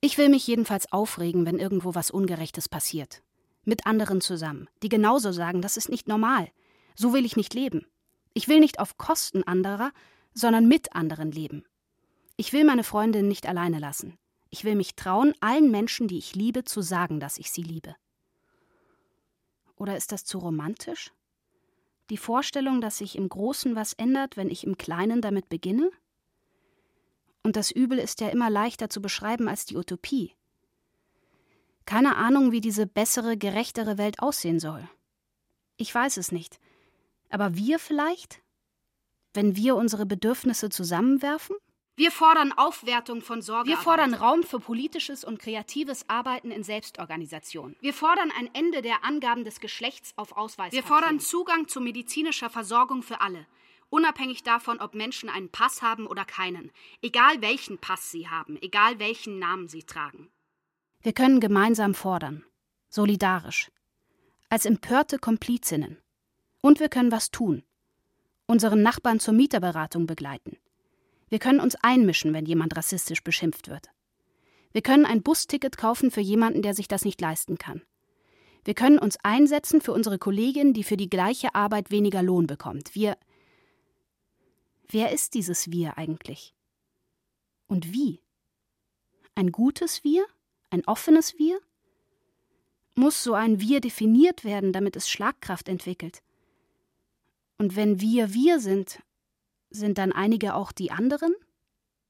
[0.02, 3.22] Ich will mich jedenfalls aufregen, wenn irgendwo was Ungerechtes passiert.
[3.64, 6.50] Mit anderen zusammen, die genauso sagen, das ist nicht normal.
[6.94, 7.86] So will ich nicht leben.
[8.32, 9.92] Ich will nicht auf Kosten anderer,
[10.32, 11.64] sondern mit anderen leben.
[12.36, 14.16] Ich will meine Freundin nicht alleine lassen.
[14.48, 17.94] Ich will mich trauen, allen Menschen, die ich liebe, zu sagen, dass ich sie liebe.
[19.76, 21.12] Oder ist das zu romantisch?
[22.08, 25.90] Die Vorstellung, dass sich im Großen was ändert, wenn ich im Kleinen damit beginne?
[27.42, 30.34] Und das Übel ist ja immer leichter zu beschreiben als die Utopie.
[31.86, 34.88] Keine Ahnung, wie diese bessere, gerechtere Welt aussehen soll.
[35.76, 36.60] Ich weiß es nicht.
[37.30, 38.42] Aber wir vielleicht?
[39.32, 41.56] Wenn wir unsere Bedürfnisse zusammenwerfen?
[41.96, 43.68] Wir fordern Aufwertung von Sorge.
[43.68, 47.76] Wir fordern Raum für politisches und kreatives Arbeiten in Selbstorganisation.
[47.80, 50.72] Wir fordern ein Ende der Angaben des Geschlechts auf Ausweis.
[50.72, 53.46] Wir fordern Zugang zu medizinischer Versorgung für alle,
[53.90, 56.70] unabhängig davon, ob Menschen einen Pass haben oder keinen,
[57.02, 60.30] egal welchen Pass sie haben, egal welchen Namen sie tragen.
[61.02, 62.44] Wir können gemeinsam fordern,
[62.88, 63.70] solidarisch,
[64.48, 65.98] als empörte Komplizinnen
[66.62, 67.62] Und wir können was tun.
[68.46, 70.58] Unseren Nachbarn zur Mieterberatung begleiten.
[71.28, 73.88] Wir können uns einmischen, wenn jemand rassistisch beschimpft wird.
[74.72, 77.82] Wir können ein Busticket kaufen für jemanden, der sich das nicht leisten kann.
[78.64, 82.94] Wir können uns einsetzen für unsere Kollegin, die für die gleiche Arbeit weniger Lohn bekommt.
[82.94, 83.16] Wir.
[84.92, 86.54] Wer ist dieses Wir eigentlich?
[87.68, 88.20] Und wie?
[89.34, 90.26] Ein gutes Wir?
[90.70, 91.60] Ein offenes Wir?
[92.96, 96.22] Muss so ein Wir definiert werden, damit es Schlagkraft entwickelt?
[97.58, 99.00] Und wenn wir wir sind,
[99.70, 101.34] sind dann einige auch die anderen?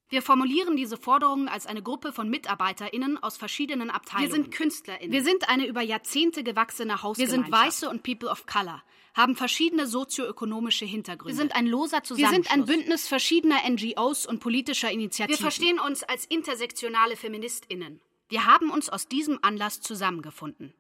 [0.09, 4.29] Wir formulieren diese Forderungen als eine Gruppe von MitarbeiterInnen aus verschiedenen Abteilungen.
[4.29, 5.13] Wir sind KünstlerInnen.
[5.13, 7.39] Wir sind eine über Jahrzehnte gewachsene Hausgemeinschaft.
[7.39, 8.83] Wir sind Weiße und People of Color,
[9.15, 11.35] haben verschiedene sozioökonomische Hintergründe.
[11.35, 12.33] Wir sind ein loser Zusammenschluss.
[12.33, 15.39] Wir sind ein Bündnis verschiedener NGOs und politischer Initiativen.
[15.39, 18.01] Wir verstehen uns als intersektionale FeministInnen.
[18.29, 20.73] Wir haben uns aus diesem Anlass zusammengefunden.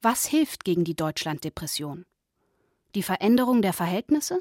[0.00, 2.04] Was hilft gegen die Deutschlanddepression?
[2.94, 4.40] Die Veränderung der Verhältnisse?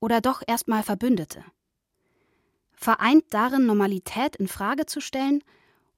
[0.00, 1.44] Oder doch erstmal Verbündete?
[2.80, 5.44] vereint darin, Normalität in Frage zu stellen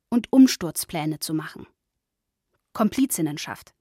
[0.08, 1.66] und Umsturzpläne zu machen.
[2.72, 3.72] Komplizinnenschaft.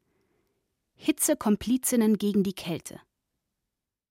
[1.03, 2.99] Hitzekomplizinnen gegen die Kälte.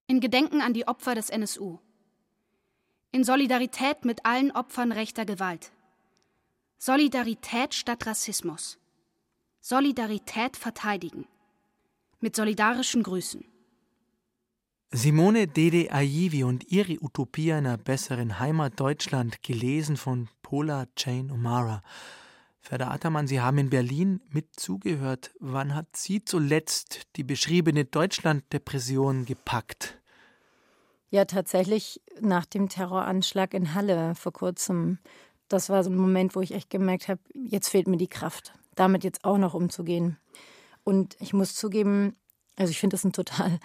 [0.08, 1.78] In Gedenken an die Opfer des NSU.
[3.12, 5.70] In Solidarität mit allen Opfern rechter Gewalt.
[6.78, 8.76] Solidarität statt Rassismus.
[9.60, 11.28] Solidarität verteidigen.
[12.18, 13.44] Mit solidarischen Grüßen.
[14.90, 21.82] Simone Dede Aivi und ihre Utopie einer besseren Heimat Deutschland, gelesen von Paula Jane O'Mara.
[22.70, 25.32] Ferda Attermann, Sie haben in Berlin mit zugehört.
[25.40, 29.98] Wann hat Sie zuletzt die beschriebene Deutschlanddepression gepackt?
[31.10, 35.00] Ja, tatsächlich nach dem Terroranschlag in Halle vor kurzem.
[35.48, 38.52] Das war so ein Moment, wo ich echt gemerkt habe, jetzt fehlt mir die Kraft,
[38.76, 40.16] damit jetzt auch noch umzugehen.
[40.84, 42.14] Und ich muss zugeben,
[42.54, 43.58] also ich finde das ein total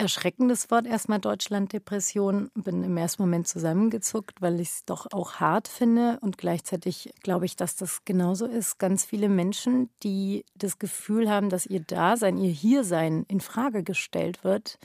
[0.00, 2.50] erschreckendes Wort erstmal Deutschland-Depression.
[2.54, 6.18] Bin im ersten Moment zusammengezuckt, weil ich es doch auch hart finde.
[6.22, 8.78] Und gleichzeitig glaube ich, dass das genauso ist.
[8.78, 14.42] Ganz viele Menschen, die das Gefühl haben, dass ihr Dasein, ihr Hiersein in Frage gestellt
[14.42, 14.78] wird,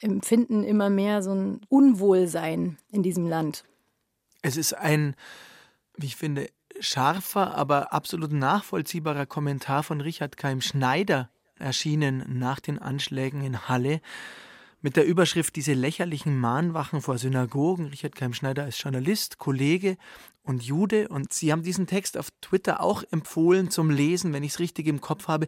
[0.00, 3.64] empfinden immer mehr so ein Unwohlsein in diesem Land.
[4.40, 5.14] Es ist ein,
[5.96, 6.48] wie ich finde,
[6.80, 11.28] scharfer, aber absolut nachvollziehbarer Kommentar von Richard Keim Schneider
[11.60, 14.00] erschienen nach den Anschlägen in Halle
[14.82, 17.86] mit der Überschrift Diese lächerlichen Mahnwachen vor Synagogen.
[17.86, 19.96] Richard Keimschneider ist Journalist, Kollege
[20.42, 24.52] und Jude und Sie haben diesen Text auf Twitter auch empfohlen zum Lesen, wenn ich
[24.52, 25.46] es richtig im Kopf habe.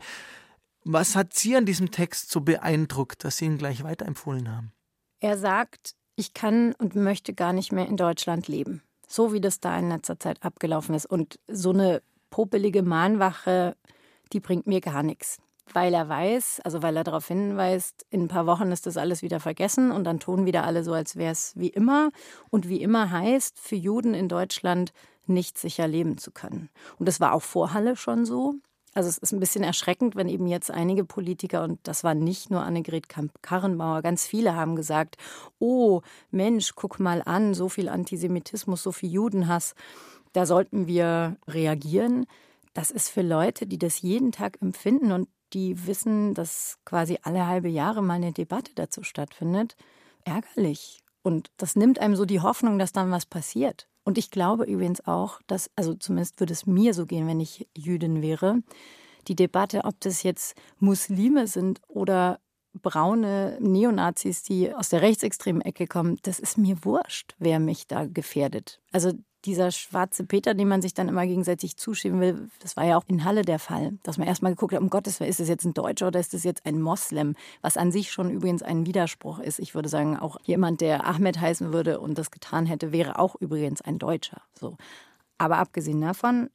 [0.85, 4.73] Was hat Sie an diesem Text so beeindruckt, dass Sie ihn gleich weiterempfohlen haben?
[5.21, 8.83] Er sagt, ich kann und möchte gar nicht mehr in Deutschland leben.
[9.07, 11.07] So wie das da in letzter Zeit abgelaufen ist.
[11.07, 13.77] Und so eine popelige Mahnwache,
[14.33, 15.39] die bringt mir gar nichts
[15.73, 19.23] weil er weiß, also weil er darauf hinweist, in ein paar Wochen ist das alles
[19.23, 22.11] wieder vergessen und dann tun wieder alle so, als wäre es wie immer.
[22.51, 24.93] Und wie immer heißt für Juden in Deutschland
[25.27, 26.69] nicht sicher leben zu können.
[26.99, 28.55] Und das war auch vor Halle schon so.
[28.95, 32.51] Also es ist ein bisschen erschreckend, wenn eben jetzt einige Politiker, und das war nicht
[32.51, 35.17] nur Annegret Kamp-Karrenbauer, ganz viele haben gesagt,
[35.59, 39.75] oh Mensch, guck mal an, so viel Antisemitismus, so viel Judenhass,
[40.35, 42.27] da sollten wir reagieren.
[42.75, 47.47] Das ist für Leute, die das jeden Tag empfinden und die wissen, dass quasi alle
[47.47, 49.77] halbe Jahre mal eine Debatte dazu stattfindet,
[50.25, 51.03] ärgerlich.
[51.23, 53.89] Und das nimmt einem so die Hoffnung, dass dann was passiert.
[54.05, 57.69] Und ich glaube übrigens auch, dass, also zumindest würde es mir so gehen, wenn ich
[57.77, 58.63] Jüdin wäre,
[59.29, 62.41] die Debatte, ob das jetzt Muslime sind oder
[62.75, 68.07] braune Neonazis, die aus der rechtsextremen Ecke kommen, das ist mir wurscht, wer mich da
[68.07, 68.81] gefährdet.
[68.91, 69.13] Also
[69.45, 73.05] dieser schwarze Peter, den man sich dann immer gegenseitig zuschieben will, das war ja auch
[73.09, 75.65] in Halle der Fall, dass man erstmal geguckt hat, um Gottes Willen, ist das jetzt
[75.65, 79.39] ein Deutscher oder ist das jetzt ein Moslem, was an sich schon übrigens ein Widerspruch
[79.39, 79.59] ist.
[79.59, 83.35] Ich würde sagen, auch jemand, der Ahmed heißen würde und das getan hätte, wäre auch
[83.41, 84.43] übrigens ein Deutscher.
[84.59, 84.77] So.
[85.39, 86.51] Aber abgesehen davon,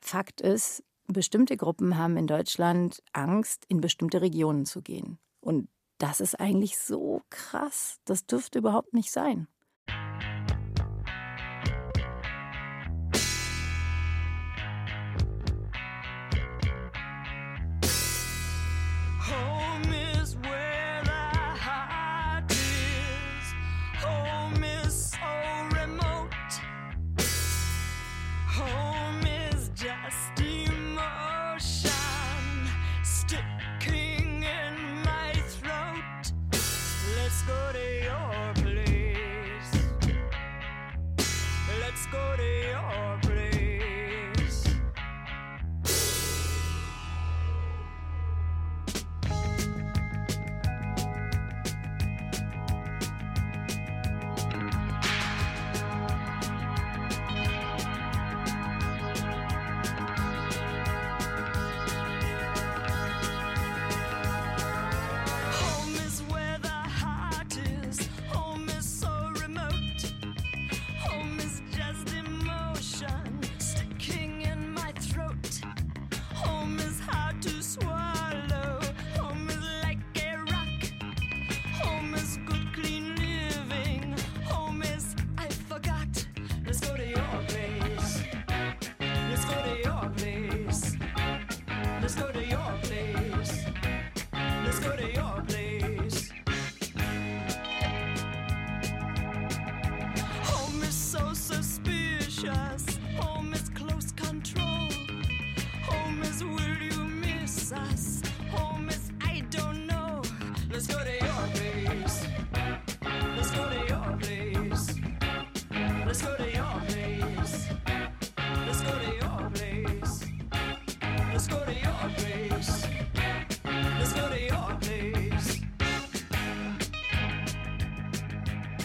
[0.00, 5.18] Fakt ist, bestimmte Gruppen haben in Deutschland Angst, in bestimmte Regionen zu gehen.
[5.40, 7.98] Und das ist eigentlich so krass.
[8.04, 9.46] Das dürfte überhaupt nicht sein.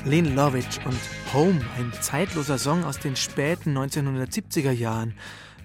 [0.05, 0.99] Lene Lovitch und
[1.33, 5.15] Home, ein zeitloser Song aus den späten 1970er Jahren.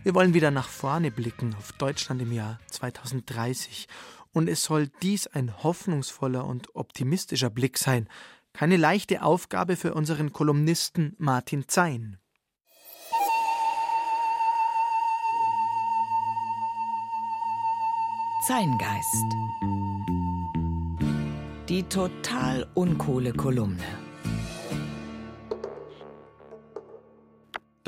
[0.02, 3.86] Wir wollen wieder nach vorne blicken auf Deutschland im Jahr 2030.
[4.32, 8.08] Und es soll dies ein hoffnungsvoller und optimistischer Blick sein.
[8.54, 12.16] Keine leichte Aufgabe für unseren Kolumnisten Martin Zein.
[18.46, 19.26] Zeingeist.
[21.68, 24.09] Die total uncoole Kolumne.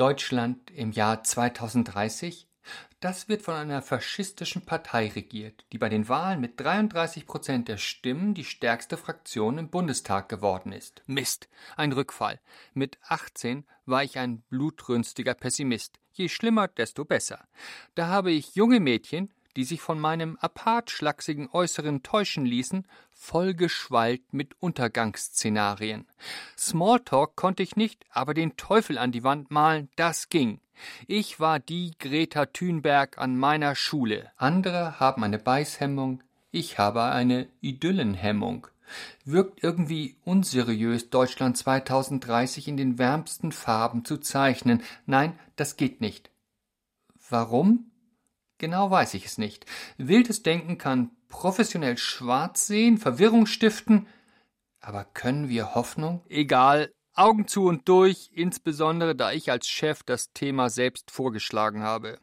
[0.03, 2.49] Deutschland im Jahr 2030,
[2.99, 7.77] das wird von einer faschistischen Partei regiert, die bei den Wahlen mit 33 Prozent der
[7.77, 11.03] Stimmen die stärkste Fraktion im Bundestag geworden ist.
[11.05, 12.41] Mist, ein Rückfall.
[12.73, 15.99] Mit 18 war ich ein blutrünstiger Pessimist.
[16.11, 17.47] Je schlimmer, desto besser.
[17.95, 24.55] Da habe ich junge Mädchen, die sich von meinem apartschlachsigen Äußeren täuschen ließen, vollgeschwallt mit
[24.59, 26.07] Untergangsszenarien.
[26.57, 30.59] Smalltalk konnte ich nicht, aber den Teufel an die Wand malen, das ging.
[31.07, 34.31] Ich war die Greta Thunberg an meiner Schule.
[34.37, 38.67] Andere haben eine Beißhemmung, ich habe eine Idyllenhemmung.
[39.25, 44.83] Wirkt irgendwie unseriös, Deutschland 2030 in den wärmsten Farben zu zeichnen.
[45.05, 46.29] Nein, das geht nicht.
[47.29, 47.91] Warum?
[48.63, 49.65] Genau weiß ich es nicht.
[49.97, 54.07] Wildes Denken kann professionell schwarz sehen, Verwirrung stiften,
[54.79, 56.23] aber können wir Hoffnung?
[56.29, 62.19] Egal, Augen zu und durch, insbesondere da ich als Chef das Thema selbst vorgeschlagen habe.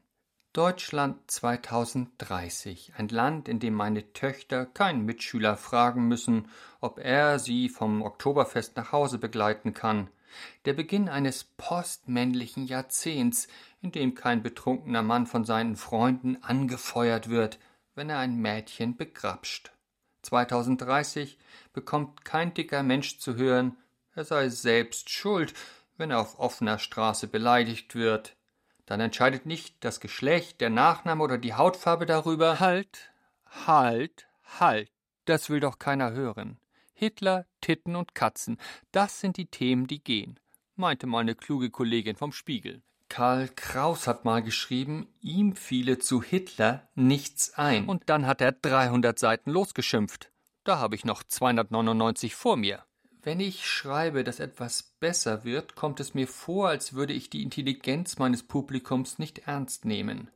[0.55, 6.49] Deutschland 2030, ein Land, in dem meine Töchter keinen Mitschüler fragen müssen,
[6.81, 10.09] ob er sie vom Oktoberfest nach Hause begleiten kann.
[10.65, 13.49] Der Beginn eines postmännlichen Jahrzehnts,
[13.83, 17.59] in dem kein betrunkener Mann von seinen Freunden angefeuert wird,
[17.95, 19.73] wenn er ein Mädchen begrapscht.
[20.23, 21.39] 2030
[21.73, 23.77] bekommt kein dicker Mensch zu hören,
[24.15, 25.55] er sei selbst schuld,
[25.97, 28.37] wenn er auf offener Straße beleidigt wird.
[28.87, 32.59] Dann entscheidet nicht das Geschlecht, der Nachname oder die Hautfarbe darüber.
[32.59, 33.13] Halt,
[33.67, 34.27] halt,
[34.59, 34.91] halt.
[35.27, 36.59] Das will doch keiner hören.
[36.93, 38.59] Hitler, Titten und Katzen,
[38.93, 40.39] das sind die Themen, die gehen,
[40.75, 42.83] meinte meine kluge Kollegin vom Spiegel.
[43.11, 47.87] Karl Kraus hat mal geschrieben, ihm fiele zu Hitler nichts ein.
[47.87, 50.31] Und dann hat er 300 Seiten losgeschimpft.
[50.63, 52.85] Da habe ich noch 299 vor mir.
[53.21, 57.43] Wenn ich schreibe, dass etwas besser wird, kommt es mir vor, als würde ich die
[57.43, 60.31] Intelligenz meines Publikums nicht ernst nehmen.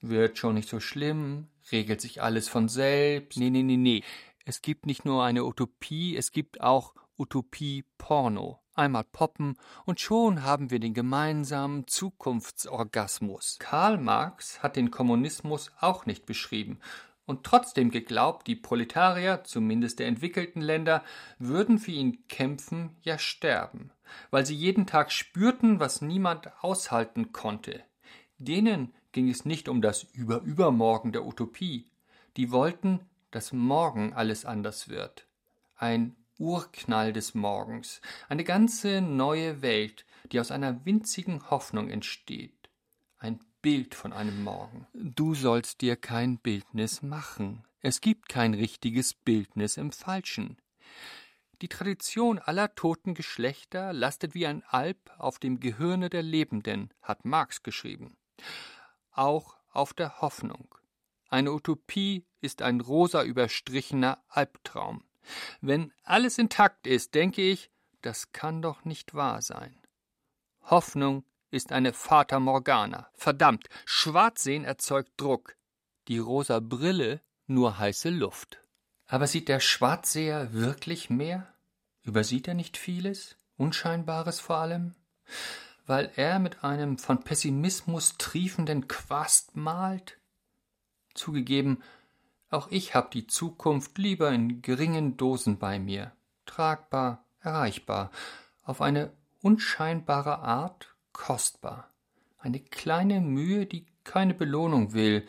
[0.00, 3.38] Wird schon nicht so schlimm, regelt sich alles von selbst.
[3.38, 4.02] Nee, nee, nee, nee.
[4.44, 10.42] Es gibt nicht nur eine Utopie, es gibt auch Utopie Porno einmal poppen, und schon
[10.42, 13.56] haben wir den gemeinsamen Zukunftsorgasmus.
[13.58, 16.78] Karl Marx hat den Kommunismus auch nicht beschrieben
[17.26, 21.04] und trotzdem geglaubt, die Proletarier, zumindest der entwickelten Länder,
[21.38, 23.90] würden für ihn kämpfen, ja sterben,
[24.30, 27.82] weil sie jeden Tag spürten, was niemand aushalten konnte.
[28.38, 31.90] Denen ging es nicht um das Überübermorgen der Utopie,
[32.36, 35.26] die wollten, dass morgen alles anders wird.
[35.76, 42.70] Ein Urknall des Morgens, eine ganze neue Welt, die aus einer winzigen Hoffnung entsteht,
[43.18, 44.86] ein Bild von einem Morgen.
[44.92, 50.58] Du sollst dir kein Bildnis machen, es gibt kein richtiges Bildnis im Falschen.
[51.62, 57.24] Die Tradition aller toten Geschlechter lastet wie ein Alp auf dem Gehirne der Lebenden, hat
[57.24, 58.18] Marx geschrieben.
[59.10, 60.74] Auch auf der Hoffnung.
[61.28, 65.02] Eine Utopie ist ein rosa überstrichener Albtraum.
[65.60, 67.70] Wenn alles intakt ist, denke ich,
[68.02, 69.78] das kann doch nicht wahr sein.
[70.62, 73.08] Hoffnung ist eine Fata Morgana.
[73.14, 75.56] Verdammt, Schwarzsehen erzeugt Druck.
[76.08, 78.62] Die rosa Brille nur heiße Luft.
[79.06, 81.46] Aber sieht der Schwarzseher wirklich mehr?
[82.02, 83.36] Übersieht er nicht vieles?
[83.56, 84.94] Unscheinbares vor allem?
[85.86, 90.18] Weil er mit einem von Pessimismus triefenden Quast malt?
[91.14, 91.82] Zugegeben,
[92.50, 96.12] auch ich hab die Zukunft lieber in geringen Dosen bei mir,
[96.46, 98.10] tragbar, erreichbar,
[98.62, 101.90] auf eine unscheinbare Art kostbar.
[102.38, 105.26] Eine kleine Mühe, die keine Belohnung will.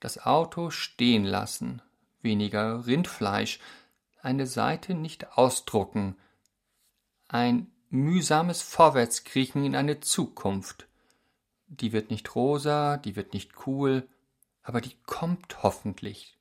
[0.00, 1.80] Das Auto stehen lassen,
[2.20, 3.60] weniger Rindfleisch,
[4.20, 6.16] eine Seite nicht ausdrucken,
[7.28, 10.86] ein mühsames Vorwärtskriechen in eine Zukunft.
[11.66, 14.08] Die wird nicht rosa, die wird nicht cool,
[14.62, 16.38] aber die kommt hoffentlich.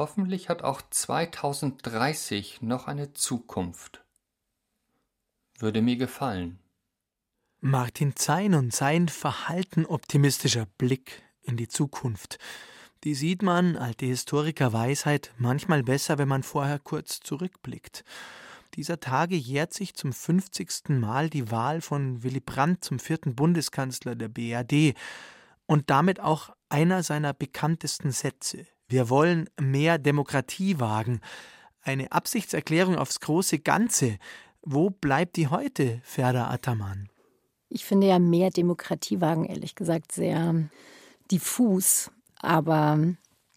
[0.00, 4.02] Hoffentlich hat auch 2030 noch eine Zukunft.
[5.58, 6.58] Würde mir gefallen.
[7.60, 12.38] Martin Zein und sein verhalten optimistischer Blick in die Zukunft.
[13.04, 18.02] Die sieht man, alte Historiker Weisheit, manchmal besser, wenn man vorher kurz zurückblickt.
[18.76, 20.98] dieser Tage jährt sich zum 50.
[20.98, 24.94] Mal die Wahl von Willy Brandt zum vierten Bundeskanzler der BRD
[25.66, 28.66] und damit auch einer seiner bekanntesten Sätze.
[28.90, 31.20] Wir wollen mehr Demokratie wagen.
[31.82, 34.18] Eine Absichtserklärung aufs große Ganze.
[34.62, 37.08] Wo bleibt die heute, Ferda Ataman?
[37.68, 40.68] Ich finde ja mehr Demokratie wagen, ehrlich gesagt, sehr
[41.30, 42.10] diffus.
[42.40, 42.98] Aber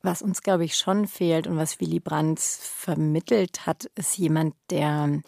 [0.03, 5.19] was uns, glaube ich, schon fehlt und was Willy Brandt vermittelt hat, ist jemand, der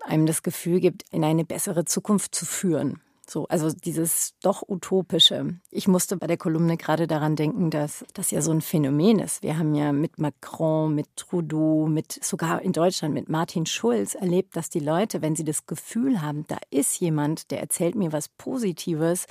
[0.00, 3.00] einem das Gefühl gibt, in eine bessere Zukunft zu führen.
[3.32, 5.58] So, also dieses doch utopische.
[5.70, 9.42] Ich musste bei der Kolumne gerade daran denken, dass das ja so ein Phänomen ist.
[9.42, 14.54] Wir haben ja mit Macron, mit Trudeau, mit sogar in Deutschland mit Martin Schulz erlebt,
[14.54, 18.28] dass die Leute, wenn sie das Gefühl haben, da ist jemand, der erzählt mir was
[18.28, 19.24] Positives,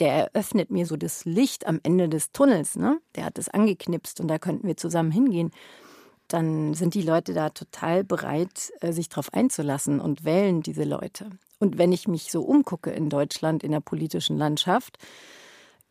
[0.00, 3.00] der eröffnet mir so das Licht am Ende des Tunnels, ne?
[3.14, 5.50] Der hat es angeknipst und da könnten wir zusammen hingehen
[6.28, 11.30] dann sind die Leute da total bereit, äh, sich darauf einzulassen und wählen diese Leute.
[11.58, 14.98] Und wenn ich mich so umgucke in Deutschland, in der politischen Landschaft,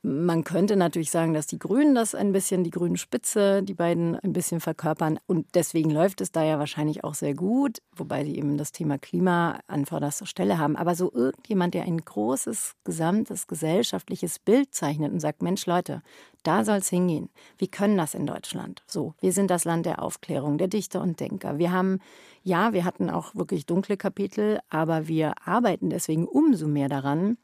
[0.05, 4.15] man könnte natürlich sagen, dass die Grünen das ein bisschen, die grüne Spitze, die beiden
[4.19, 5.17] ein bisschen verkörpern.
[5.25, 8.99] Und deswegen läuft es da ja wahrscheinlich auch sehr gut, wobei sie eben das Thema
[8.99, 10.75] Klima an vorderster Stelle haben.
[10.75, 16.03] Aber so irgendjemand, der ein großes, gesamtes gesellschaftliches Bild zeichnet und sagt, Mensch, Leute,
[16.43, 17.29] da soll es hingehen.
[17.57, 18.83] Wir können das in Deutschland.
[18.85, 21.57] So, wir sind das Land der Aufklärung, der Dichter und Denker.
[21.57, 21.99] Wir haben,
[22.43, 27.37] ja, wir hatten auch wirklich dunkle Kapitel, aber wir arbeiten deswegen umso mehr daran,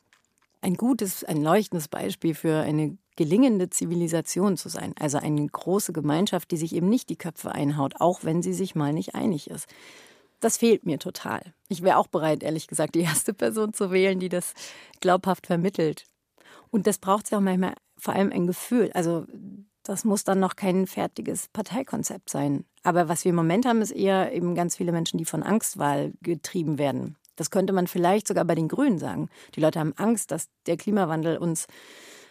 [0.62, 4.94] ein gutes, ein leuchtendes Beispiel für eine gelingende Zivilisation zu sein.
[5.00, 8.76] Also eine große Gemeinschaft, die sich eben nicht die Köpfe einhaut, auch wenn sie sich
[8.76, 9.68] mal nicht einig ist.
[10.40, 11.54] Das fehlt mir total.
[11.68, 14.54] Ich wäre auch bereit, ehrlich gesagt, die erste Person zu wählen, die das
[15.00, 16.06] glaubhaft vermittelt.
[16.70, 18.92] Und das braucht ja auch manchmal vor allem ein Gefühl.
[18.94, 19.26] Also
[19.84, 22.66] das muss dann noch kein fertiges Parteikonzept sein.
[22.84, 26.14] Aber was wir im Moment haben, ist eher eben ganz viele Menschen, die von Angstwahl
[26.22, 27.18] getrieben werden.
[27.36, 29.30] Das könnte man vielleicht sogar bei den Grünen sagen.
[29.56, 31.68] Die Leute haben Angst, dass der Klimawandel uns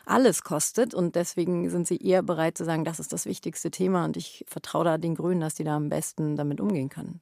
[0.07, 4.05] alles kostet und deswegen sind sie eher bereit zu sagen, das ist das wichtigste Thema
[4.05, 7.21] und ich vertraue da den Grünen, dass die da am besten damit umgehen können.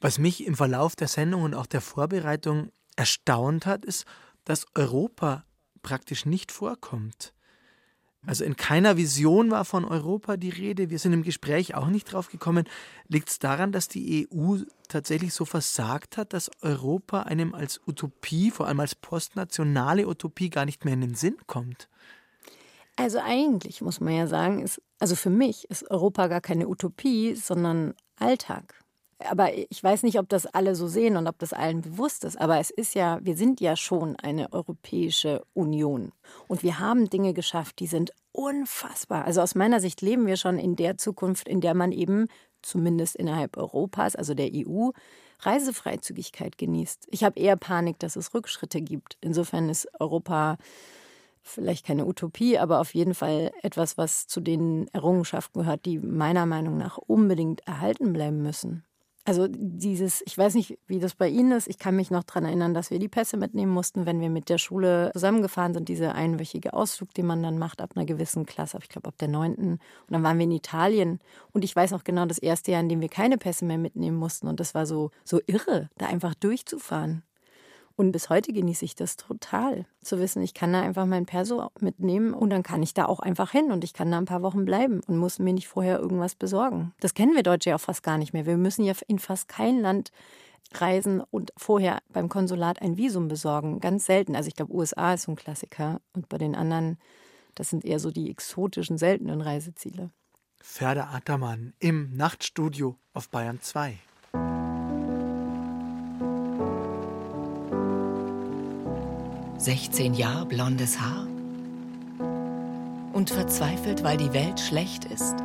[0.00, 4.04] Was mich im Verlauf der Sendung und auch der Vorbereitung erstaunt hat, ist,
[4.44, 5.44] dass Europa
[5.82, 7.32] praktisch nicht vorkommt.
[8.26, 10.90] Also in keiner Vision war von Europa die Rede.
[10.90, 12.66] Wir sind im Gespräch auch nicht drauf gekommen.
[13.08, 14.56] Liegt es daran, dass die EU
[14.88, 20.64] tatsächlich so versagt hat, dass Europa einem als Utopie, vor allem als postnationale Utopie, gar
[20.64, 21.88] nicht mehr in den Sinn kommt?
[22.96, 27.34] Also eigentlich muss man ja sagen, ist, also für mich ist Europa gar keine Utopie,
[27.34, 28.83] sondern Alltag.
[29.28, 32.40] Aber ich weiß nicht, ob das alle so sehen und ob das allen bewusst ist.
[32.40, 36.12] Aber es ist ja, wir sind ja schon eine Europäische Union.
[36.48, 39.24] Und wir haben Dinge geschafft, die sind unfassbar.
[39.24, 42.28] Also aus meiner Sicht leben wir schon in der Zukunft, in der man eben
[42.62, 44.90] zumindest innerhalb Europas, also der EU,
[45.40, 47.08] Reisefreizügigkeit genießt.
[47.10, 49.18] Ich habe eher Panik, dass es Rückschritte gibt.
[49.20, 50.56] Insofern ist Europa
[51.42, 56.46] vielleicht keine Utopie, aber auf jeden Fall etwas, was zu den Errungenschaften gehört, die meiner
[56.46, 58.84] Meinung nach unbedingt erhalten bleiben müssen.
[59.26, 61.66] Also dieses, ich weiß nicht, wie das bei Ihnen ist.
[61.66, 64.50] Ich kann mich noch daran erinnern, dass wir die Pässe mitnehmen mussten, wenn wir mit
[64.50, 65.88] der Schule zusammengefahren sind.
[65.88, 69.28] Diese einwöchige Ausflug, den man dann macht ab einer gewissen Klasse, ich glaube ab der
[69.28, 69.72] neunten.
[69.72, 71.20] Und dann waren wir in Italien.
[71.52, 74.18] Und ich weiß noch genau das erste Jahr, in dem wir keine Pässe mehr mitnehmen
[74.18, 74.46] mussten.
[74.46, 77.22] Und das war so, so irre, da einfach durchzufahren.
[77.96, 81.70] Und bis heute genieße ich das total, zu wissen, ich kann da einfach mein Perso
[81.78, 84.42] mitnehmen und dann kann ich da auch einfach hin und ich kann da ein paar
[84.42, 86.92] Wochen bleiben und muss mir nicht vorher irgendwas besorgen.
[86.98, 88.46] Das kennen wir Deutsche ja auch fast gar nicht mehr.
[88.46, 90.10] Wir müssen ja in fast kein Land
[90.72, 93.80] reisen und vorher beim Konsulat ein Visum besorgen.
[93.80, 94.34] Ganz selten.
[94.34, 96.98] Also ich glaube, USA ist so ein Klassiker und bei den anderen,
[97.54, 100.10] das sind eher so die exotischen, seltenen Reiseziele.
[100.60, 103.98] Ferda Attermann im Nachtstudio auf Bayern 2.
[109.64, 111.26] 16 Jahre blondes Haar
[113.14, 115.36] und verzweifelt, weil die Welt schlecht ist.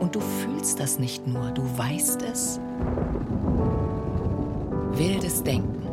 [0.00, 2.58] Und du fühlst das nicht nur, du weißt es.
[4.98, 5.86] Wildes Denken.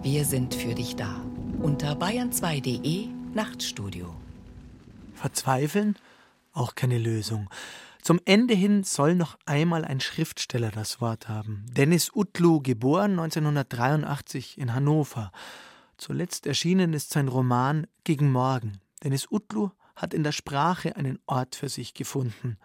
[0.00, 1.14] Wir sind für dich da.
[1.60, 4.06] Unter bayern2.de Nachtstudio.
[5.12, 5.96] Verzweifeln?
[6.54, 7.50] Auch keine Lösung.
[8.00, 11.66] Zum Ende hin soll noch einmal ein Schriftsteller das Wort haben.
[11.68, 15.32] Dennis Utlu, geboren 1983 in Hannover.
[15.96, 18.80] Zuletzt erschienen ist sein Roman Gegen Morgen.
[19.02, 22.58] Dennis Utlu hat in der Sprache einen Ort für sich gefunden.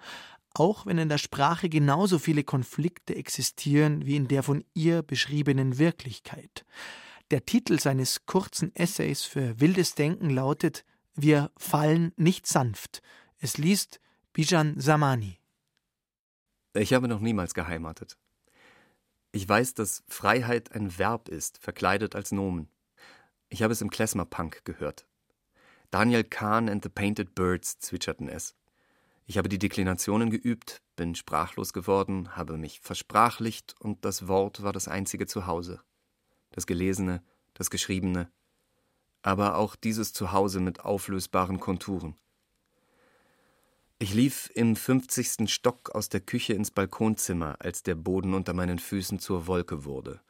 [0.53, 5.77] Auch wenn in der Sprache genauso viele Konflikte existieren wie in der von ihr beschriebenen
[5.77, 6.65] Wirklichkeit.
[7.29, 13.01] Der Titel seines kurzen Essays für wildes Denken lautet Wir fallen nicht sanft.
[13.37, 13.99] Es liest
[14.33, 15.39] Bijan Samani.
[16.73, 18.17] Ich habe noch niemals geheiratet.
[19.31, 22.69] Ich weiß, dass Freiheit ein Verb ist, verkleidet als Nomen.
[23.49, 25.05] Ich habe es im Klezmer-Punk gehört.
[25.89, 28.55] Daniel Kahn and the Painted Birds zwitscherten es.
[29.25, 34.73] Ich habe die Deklinationen geübt, bin sprachlos geworden, habe mich versprachlicht und das Wort war
[34.73, 35.81] das einzige Zuhause.
[36.51, 37.23] Das Gelesene,
[37.53, 38.29] das Geschriebene,
[39.21, 42.15] aber auch dieses Zuhause mit auflösbaren Konturen.
[43.99, 48.79] Ich lief im fünfzigsten Stock aus der Küche ins Balkonzimmer, als der Boden unter meinen
[48.79, 50.21] Füßen zur Wolke wurde.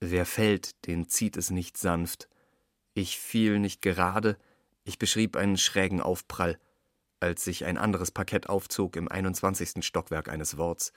[0.00, 2.28] Wer fällt, den zieht es nicht sanft.
[2.94, 4.36] Ich fiel nicht gerade,
[4.84, 6.58] ich beschrieb einen schrägen Aufprall,
[7.20, 9.84] als sich ein anderes Parkett aufzog im 21.
[9.84, 10.92] Stockwerk eines Worts.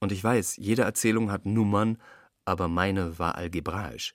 [0.00, 1.98] Und ich weiß, jede Erzählung hat Nummern,
[2.44, 4.14] aber meine war algebraisch.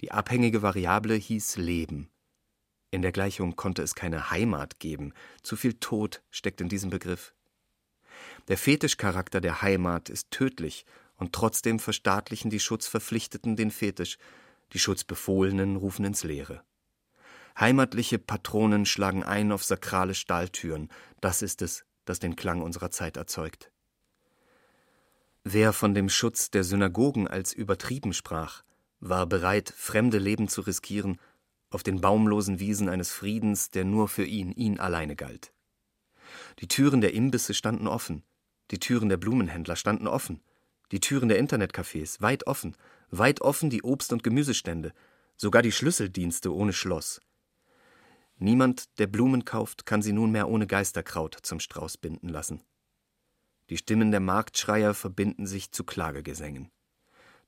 [0.00, 2.10] Die abhängige Variable hieß Leben.
[2.90, 5.12] In der Gleichung konnte es keine Heimat geben,
[5.42, 7.34] zu viel Tod steckt in diesem Begriff.
[8.48, 14.18] Der Fetischcharakter der Heimat ist tödlich, und trotzdem verstaatlichen die Schutzverpflichteten den Fetisch,
[14.72, 16.62] die Schutzbefohlenen rufen ins Leere.
[17.58, 20.90] Heimatliche Patronen schlagen ein auf sakrale Stahltüren,
[21.20, 23.70] das ist es, das den Klang unserer Zeit erzeugt.
[25.44, 28.62] Wer von dem Schutz der Synagogen als übertrieben sprach,
[29.00, 31.20] war bereit, fremde Leben zu riskieren,
[31.70, 35.52] auf den baumlosen Wiesen eines Friedens, der nur für ihn, ihn alleine galt.
[36.58, 38.24] Die Türen der Imbisse standen offen,
[38.70, 40.42] die Türen der Blumenhändler standen offen,
[40.92, 42.76] die Türen der Internetcafés weit offen,
[43.10, 44.92] weit offen die Obst- und Gemüsestände,
[45.36, 47.20] sogar die Schlüsseldienste ohne Schloss.
[48.38, 52.62] Niemand, der Blumen kauft, kann sie nunmehr ohne Geisterkraut zum Strauß binden lassen.
[53.70, 56.70] Die Stimmen der Marktschreier verbinden sich zu Klagegesängen.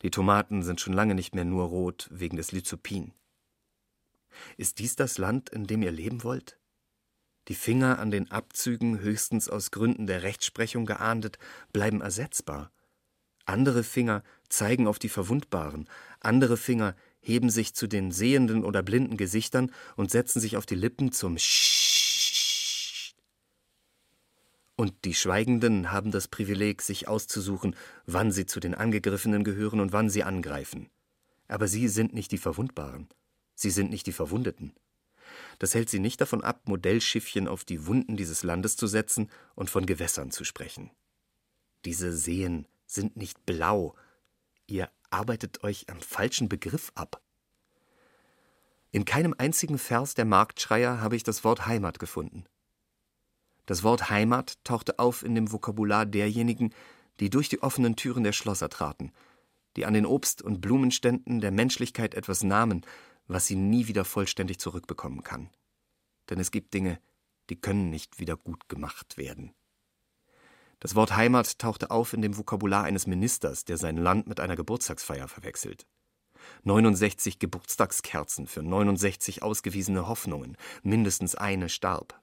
[0.03, 3.13] Die Tomaten sind schon lange nicht mehr nur rot wegen des Lyzopin.
[4.57, 6.59] Ist dies das Land, in dem ihr leben wollt?
[7.49, 11.39] Die Finger an den Abzügen, höchstens aus Gründen der Rechtsprechung geahndet,
[11.73, 12.71] bleiben ersetzbar.
[13.49, 15.89] Andere Finger zeigen auf die Verwundbaren,
[16.21, 20.75] andere Finger heben sich zu den sehenden oder blinden Gesichtern und setzen sich auf die
[20.75, 23.15] Lippen zum Sch.
[24.77, 27.75] Und die Schweigenden haben das Privileg, sich auszusuchen,
[28.05, 30.91] wann sie zu den Angegriffenen gehören und wann sie angreifen.
[31.49, 33.09] Aber sie sind nicht die Verwundbaren.
[33.55, 34.75] Sie sind nicht die Verwundeten.
[35.59, 39.71] Das hält sie nicht davon ab, Modellschiffchen auf die Wunden dieses Landes zu setzen und
[39.71, 40.91] von Gewässern zu sprechen.
[41.87, 43.95] Diese Seen sind nicht blau.
[44.67, 47.23] Ihr arbeitet euch am falschen Begriff ab.
[48.91, 52.45] In keinem einzigen Vers der Marktschreier habe ich das Wort Heimat gefunden.
[53.67, 56.75] Das Wort Heimat tauchte auf in dem Vokabular derjenigen,
[57.21, 59.13] die durch die offenen Türen der Schlosser traten,
[59.77, 62.87] die an den Obst- und Blumenständen der Menschlichkeit etwas nahmen,
[63.27, 65.51] was sie nie wieder vollständig zurückbekommen kann.
[66.31, 66.99] Denn es gibt Dinge,
[67.51, 69.53] die können nicht wieder gut gemacht werden.
[70.81, 74.57] Das Wort Heimat tauchte auf in dem Vokabular eines Ministers, der sein Land mit einer
[74.57, 75.87] Geburtstagsfeier verwechselt.
[76.65, 82.21] 69 Geburtstagskerzen für 69 ausgewiesene Hoffnungen, mindestens eine starb.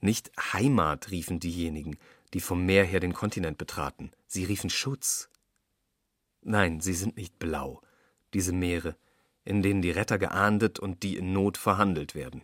[0.00, 1.96] Nicht Heimat riefen diejenigen,
[2.34, 5.28] die vom Meer her den Kontinent betraten, sie riefen Schutz.
[6.40, 7.82] Nein, sie sind nicht blau,
[8.32, 8.96] diese Meere,
[9.44, 12.42] in denen die Retter geahndet und die in Not verhandelt werden.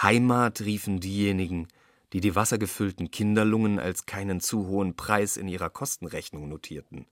[0.00, 1.68] Heimat riefen diejenigen,
[2.16, 7.04] die die wassergefüllten Kinderlungen als keinen zu hohen Preis in ihrer Kostenrechnung notierten.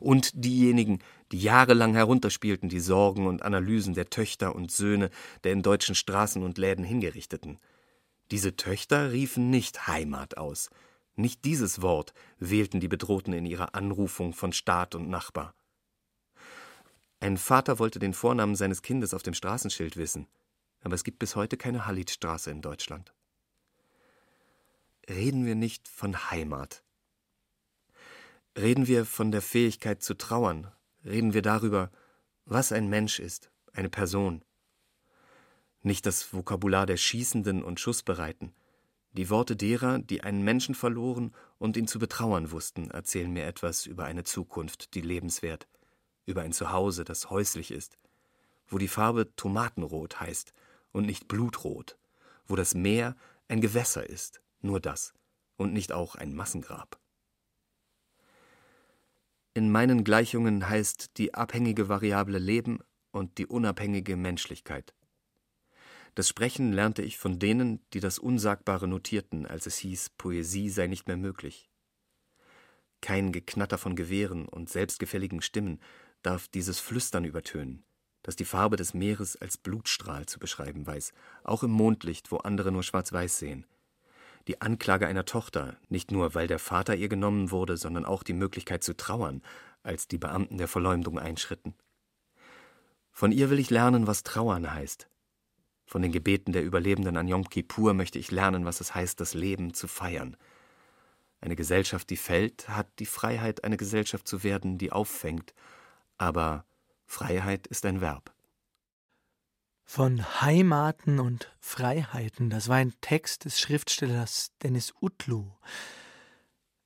[0.00, 0.98] Und diejenigen,
[1.30, 5.10] die jahrelang herunterspielten die Sorgen und Analysen der Töchter und Söhne
[5.44, 7.60] der in deutschen Straßen und Läden hingerichteten.
[8.32, 10.70] Diese Töchter riefen nicht Heimat aus.
[11.14, 15.54] Nicht dieses Wort wählten die Bedrohten in ihrer Anrufung von Staat und Nachbar.
[17.20, 20.26] Ein Vater wollte den Vornamen seines Kindes auf dem Straßenschild wissen,
[20.82, 23.14] aber es gibt bis heute keine Halitstraße in Deutschland.
[25.08, 26.82] Reden wir nicht von Heimat.
[28.58, 30.70] Reden wir von der Fähigkeit zu trauern.
[31.02, 31.90] Reden wir darüber,
[32.44, 34.44] was ein Mensch ist, eine Person.
[35.80, 38.52] Nicht das Vokabular der Schießenden und Schussbereiten.
[39.12, 43.86] Die Worte derer, die einen Menschen verloren und ihn zu betrauern wussten, erzählen mir etwas
[43.86, 45.68] über eine Zukunft, die lebenswert
[46.26, 47.96] über ein Zuhause, das häuslich ist,
[48.66, 50.52] wo die Farbe Tomatenrot heißt
[50.92, 51.96] und nicht Blutrot,
[52.46, 53.16] wo das Meer
[53.48, 55.14] ein Gewässer ist, nur das,
[55.56, 56.98] und nicht auch ein Massengrab.
[59.54, 62.78] In meinen Gleichungen heißt die abhängige Variable Leben
[63.10, 64.94] und die unabhängige Menschlichkeit.
[66.14, 70.86] Das Sprechen lernte ich von denen, die das Unsagbare notierten, als es hieß, Poesie sei
[70.86, 71.68] nicht mehr möglich.
[73.00, 75.80] Kein Geknatter von Gewehren und selbstgefälligen Stimmen,
[76.22, 77.84] darf dieses Flüstern übertönen,
[78.22, 81.12] das die Farbe des Meeres als Blutstrahl zu beschreiben weiß,
[81.44, 83.66] auch im Mondlicht, wo andere nur schwarz-weiß sehen.
[84.46, 88.32] Die Anklage einer Tochter, nicht nur weil der Vater ihr genommen wurde, sondern auch die
[88.32, 89.42] Möglichkeit zu trauern,
[89.82, 91.74] als die Beamten der Verleumdung einschritten.
[93.10, 95.08] Von ihr will ich lernen, was Trauern heißt.
[95.86, 99.34] Von den Gebeten der Überlebenden an Yom Kippur möchte ich lernen, was es heißt, das
[99.34, 100.36] Leben zu feiern.
[101.40, 105.54] Eine Gesellschaft, die fällt, hat die Freiheit, eine Gesellschaft zu werden, die auffängt.
[106.16, 106.64] Aber
[107.06, 108.32] Freiheit ist ein Verb.
[109.90, 115.46] Von Heimaten und Freiheiten, das war ein Text des Schriftstellers Dennis Utlu.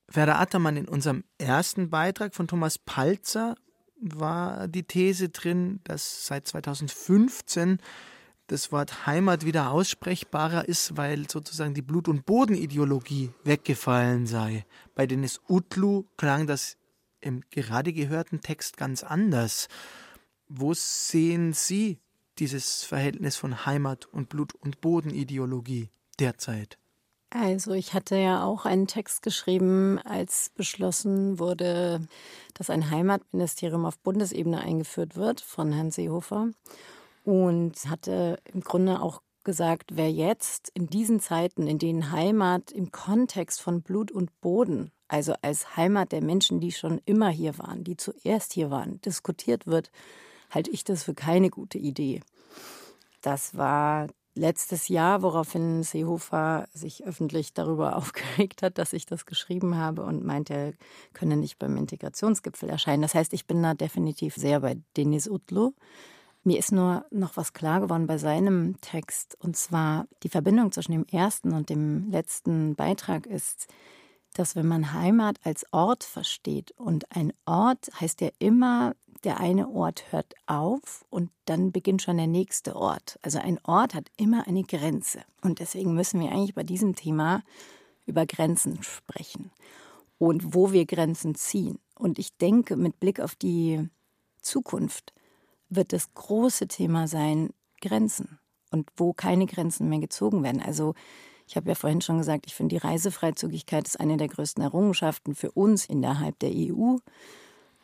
[0.07, 3.57] Werder Attermann, in unserem ersten Beitrag von Thomas Palzer
[4.01, 7.79] war die These drin, dass seit 2015
[8.47, 14.65] das Wort Heimat wieder aussprechbarer ist, weil sozusagen die Blut- und Bodenideologie weggefallen sei.
[14.95, 16.77] Bei Dennis Utlu klang das
[17.21, 19.67] im gerade gehörten Text ganz anders.
[20.47, 21.99] Wo sehen Sie
[22.43, 26.77] dieses Verhältnis von Heimat und Blut- und Bodenideologie derzeit?
[27.31, 32.01] Also ich hatte ja auch einen Text geschrieben, als beschlossen wurde,
[32.55, 36.51] dass ein Heimatministerium auf Bundesebene eingeführt wird von Herrn Seehofer
[37.23, 42.91] und hatte im Grunde auch gesagt, wer jetzt in diesen Zeiten, in denen Heimat im
[42.91, 47.85] Kontext von Blut und Boden, also als Heimat der Menschen, die schon immer hier waren,
[47.85, 49.93] die zuerst hier waren, diskutiert wird,
[50.51, 52.21] halte ich das für keine gute Idee.
[53.23, 59.77] Das war letztes Jahr, woraufhin Seehofer sich öffentlich darüber aufgeregt hat, dass ich das geschrieben
[59.77, 60.73] habe und meinte, er
[61.13, 63.03] könne nicht beim Integrationsgipfel erscheinen.
[63.03, 65.73] Das heißt, ich bin da definitiv sehr bei Denis Utlu.
[66.45, 70.91] Mir ist nur noch was klar geworden bei seinem Text, und zwar die Verbindung zwischen
[70.91, 73.69] dem ersten und dem letzten Beitrag ist,
[74.35, 78.95] dass wenn man Heimat als Ort versteht und ein Ort heißt ja immer,
[79.25, 83.19] der eine Ort hört auf und dann beginnt schon der nächste Ort.
[83.23, 85.23] Also ein Ort hat immer eine Grenze.
[85.43, 87.43] Und deswegen müssen wir eigentlich bei diesem Thema
[88.07, 89.51] über Grenzen sprechen
[90.19, 91.79] und wo wir Grenzen ziehen.
[91.97, 93.89] Und ich denke, mit Blick auf die
[94.41, 95.13] Zukunft
[95.69, 97.51] wird das große Thema sein,
[97.81, 98.39] Grenzen
[98.71, 100.63] und wo keine Grenzen mehr gezogen werden.
[100.63, 100.95] Also
[101.47, 105.35] ich habe ja vorhin schon gesagt, ich finde, die Reisefreizügigkeit ist eine der größten Errungenschaften
[105.35, 106.97] für uns innerhalb der EU.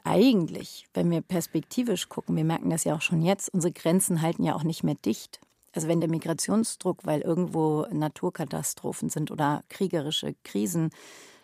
[0.09, 4.43] Eigentlich, wenn wir perspektivisch gucken, wir merken das ja auch schon jetzt, unsere Grenzen halten
[4.43, 5.39] ja auch nicht mehr dicht.
[5.75, 10.89] Also wenn der Migrationsdruck, weil irgendwo Naturkatastrophen sind oder kriegerische Krisen,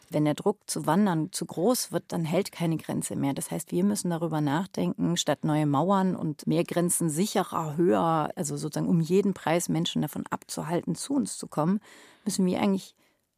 [0.08, 3.34] wenn der Druck zu wandern zu groß wird, dann hält keine Grenze mehr.
[3.34, 8.56] Das heißt, wir müssen darüber nachdenken, statt neue Mauern und mehr Grenzen sicherer, höher, also
[8.56, 11.80] sozusagen um jeden Preis Menschen davon abzuhalten, zu uns zu kommen,
[12.24, 12.94] müssen wir eigentlich,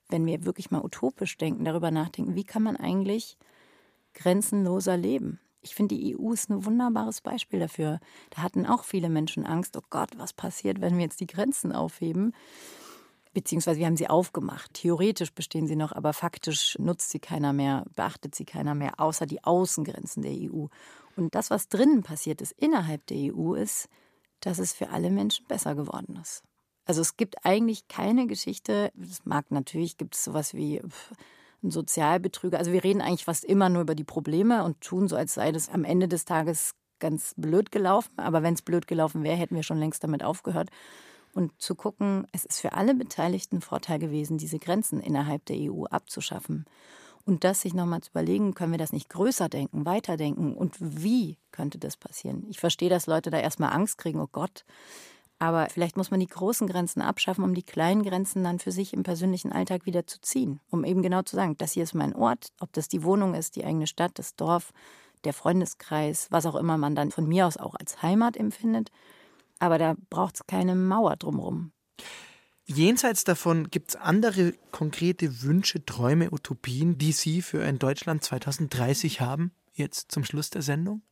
[0.08, 3.36] wenn wir wirklich mal utopisch denken, darüber nachdenken, wie kann man eigentlich
[4.16, 5.38] grenzenloser leben?
[5.62, 8.00] Ich finde, die EU ist ein wunderbares Beispiel dafür.
[8.30, 11.72] Da hatten auch viele Menschen Angst, oh Gott, was passiert, wenn wir jetzt die Grenzen
[11.72, 12.32] aufheben?
[13.36, 14.72] beziehungsweise wir haben sie aufgemacht.
[14.72, 19.26] Theoretisch bestehen sie noch, aber faktisch nutzt sie keiner mehr, beachtet sie keiner mehr, außer
[19.26, 20.68] die Außengrenzen der EU.
[21.16, 23.90] Und das, was drinnen passiert ist, innerhalb der EU, ist,
[24.40, 26.44] dass es für alle Menschen besser geworden ist.
[26.86, 30.80] Also es gibt eigentlich keine Geschichte, es mag natürlich, gibt es sowas wie
[31.62, 32.58] ein Sozialbetrüger.
[32.58, 35.52] Also wir reden eigentlich fast immer nur über die Probleme und tun so, als sei
[35.52, 38.12] das am Ende des Tages ganz blöd gelaufen.
[38.18, 40.70] Aber wenn es blöd gelaufen wäre, hätten wir schon längst damit aufgehört
[41.36, 45.84] und zu gucken, es ist für alle Beteiligten Vorteil gewesen, diese Grenzen innerhalb der EU
[45.84, 46.64] abzuschaffen.
[47.24, 51.38] Und das sich nochmal zu überlegen, können wir das nicht größer denken, weiterdenken und wie
[51.50, 52.46] könnte das passieren?
[52.48, 54.64] Ich verstehe, dass Leute da erstmal Angst kriegen, oh Gott.
[55.38, 58.94] Aber vielleicht muss man die großen Grenzen abschaffen, um die kleinen Grenzen dann für sich
[58.94, 60.60] im persönlichen Alltag wieder zu ziehen.
[60.70, 63.56] Um eben genau zu sagen, das hier ist mein Ort, ob das die Wohnung ist,
[63.56, 64.72] die eigene Stadt, das Dorf,
[65.24, 68.90] der Freundeskreis, was auch immer man dann von mir aus auch als Heimat empfindet.
[69.58, 71.72] Aber da braucht es keine Mauer drumherum.
[72.64, 79.20] Jenseits davon gibt es andere konkrete Wünsche, Träume, Utopien, die Sie für ein Deutschland 2030
[79.20, 81.02] haben, jetzt zum Schluss der Sendung?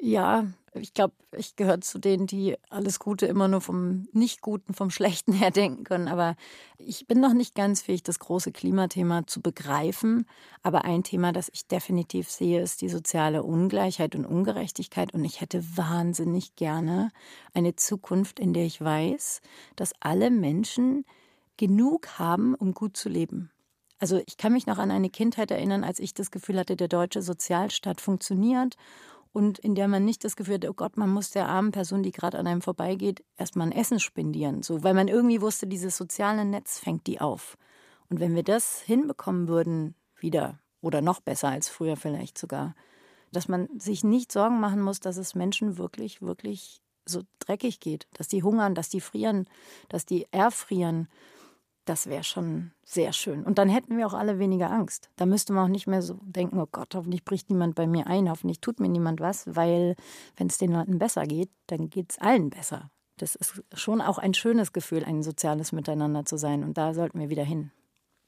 [0.00, 4.90] Ja, ich glaube, ich gehöre zu denen, die alles Gute immer nur vom Nicht-Guten, vom
[4.90, 6.08] Schlechten her denken können.
[6.08, 6.36] Aber
[6.78, 10.26] ich bin noch nicht ganz fähig, das große Klimathema zu begreifen.
[10.62, 15.12] Aber ein Thema, das ich definitiv sehe, ist die soziale Ungleichheit und Ungerechtigkeit.
[15.14, 17.10] Und ich hätte wahnsinnig gerne
[17.52, 19.40] eine Zukunft, in der ich weiß,
[19.74, 21.04] dass alle Menschen
[21.56, 23.50] genug haben, um gut zu leben.
[23.98, 26.86] Also ich kann mich noch an eine Kindheit erinnern, als ich das Gefühl hatte, der
[26.86, 28.76] deutsche Sozialstaat funktioniert
[29.32, 32.02] und in der man nicht das Gefühl hat, oh Gott, man muss der armen Person,
[32.02, 34.62] die gerade an einem vorbeigeht, erstmal ein Essen spendieren.
[34.62, 37.56] So, weil man irgendwie wusste, dieses soziale Netz fängt die auf.
[38.08, 42.74] Und wenn wir das hinbekommen würden, wieder oder noch besser als früher vielleicht sogar,
[43.32, 48.06] dass man sich nicht Sorgen machen muss, dass es Menschen wirklich, wirklich so dreckig geht,
[48.14, 49.48] dass die hungern, dass die frieren,
[49.88, 51.08] dass die erfrieren,
[51.88, 53.44] Das wäre schon sehr schön.
[53.44, 55.08] Und dann hätten wir auch alle weniger Angst.
[55.16, 58.06] Da müsste man auch nicht mehr so denken, oh Gott, hoffentlich bricht niemand bei mir
[58.06, 59.96] ein, hoffentlich tut mir niemand was, weil
[60.36, 62.90] wenn es den Leuten besser geht, dann geht es allen besser.
[63.16, 66.62] Das ist schon auch ein schönes Gefühl, ein soziales Miteinander zu sein.
[66.62, 67.70] Und da sollten wir wieder hin.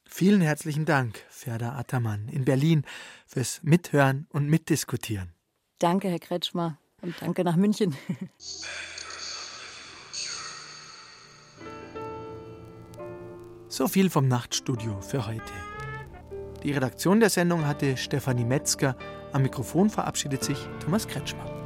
[0.07, 2.87] Vielen herzlichen Dank, Ferda Attermann in Berlin,
[3.27, 5.35] fürs Mithören und Mitdiskutieren.
[5.79, 7.95] Danke, Herr Kretschmer, und danke nach München.
[13.73, 15.53] So viel vom Nachtstudio für heute.
[16.65, 18.97] Die Redaktion der Sendung hatte Stefanie Metzger.
[19.33, 21.60] Am Mikrofon verabschiedet sich Thomas Kretschmer.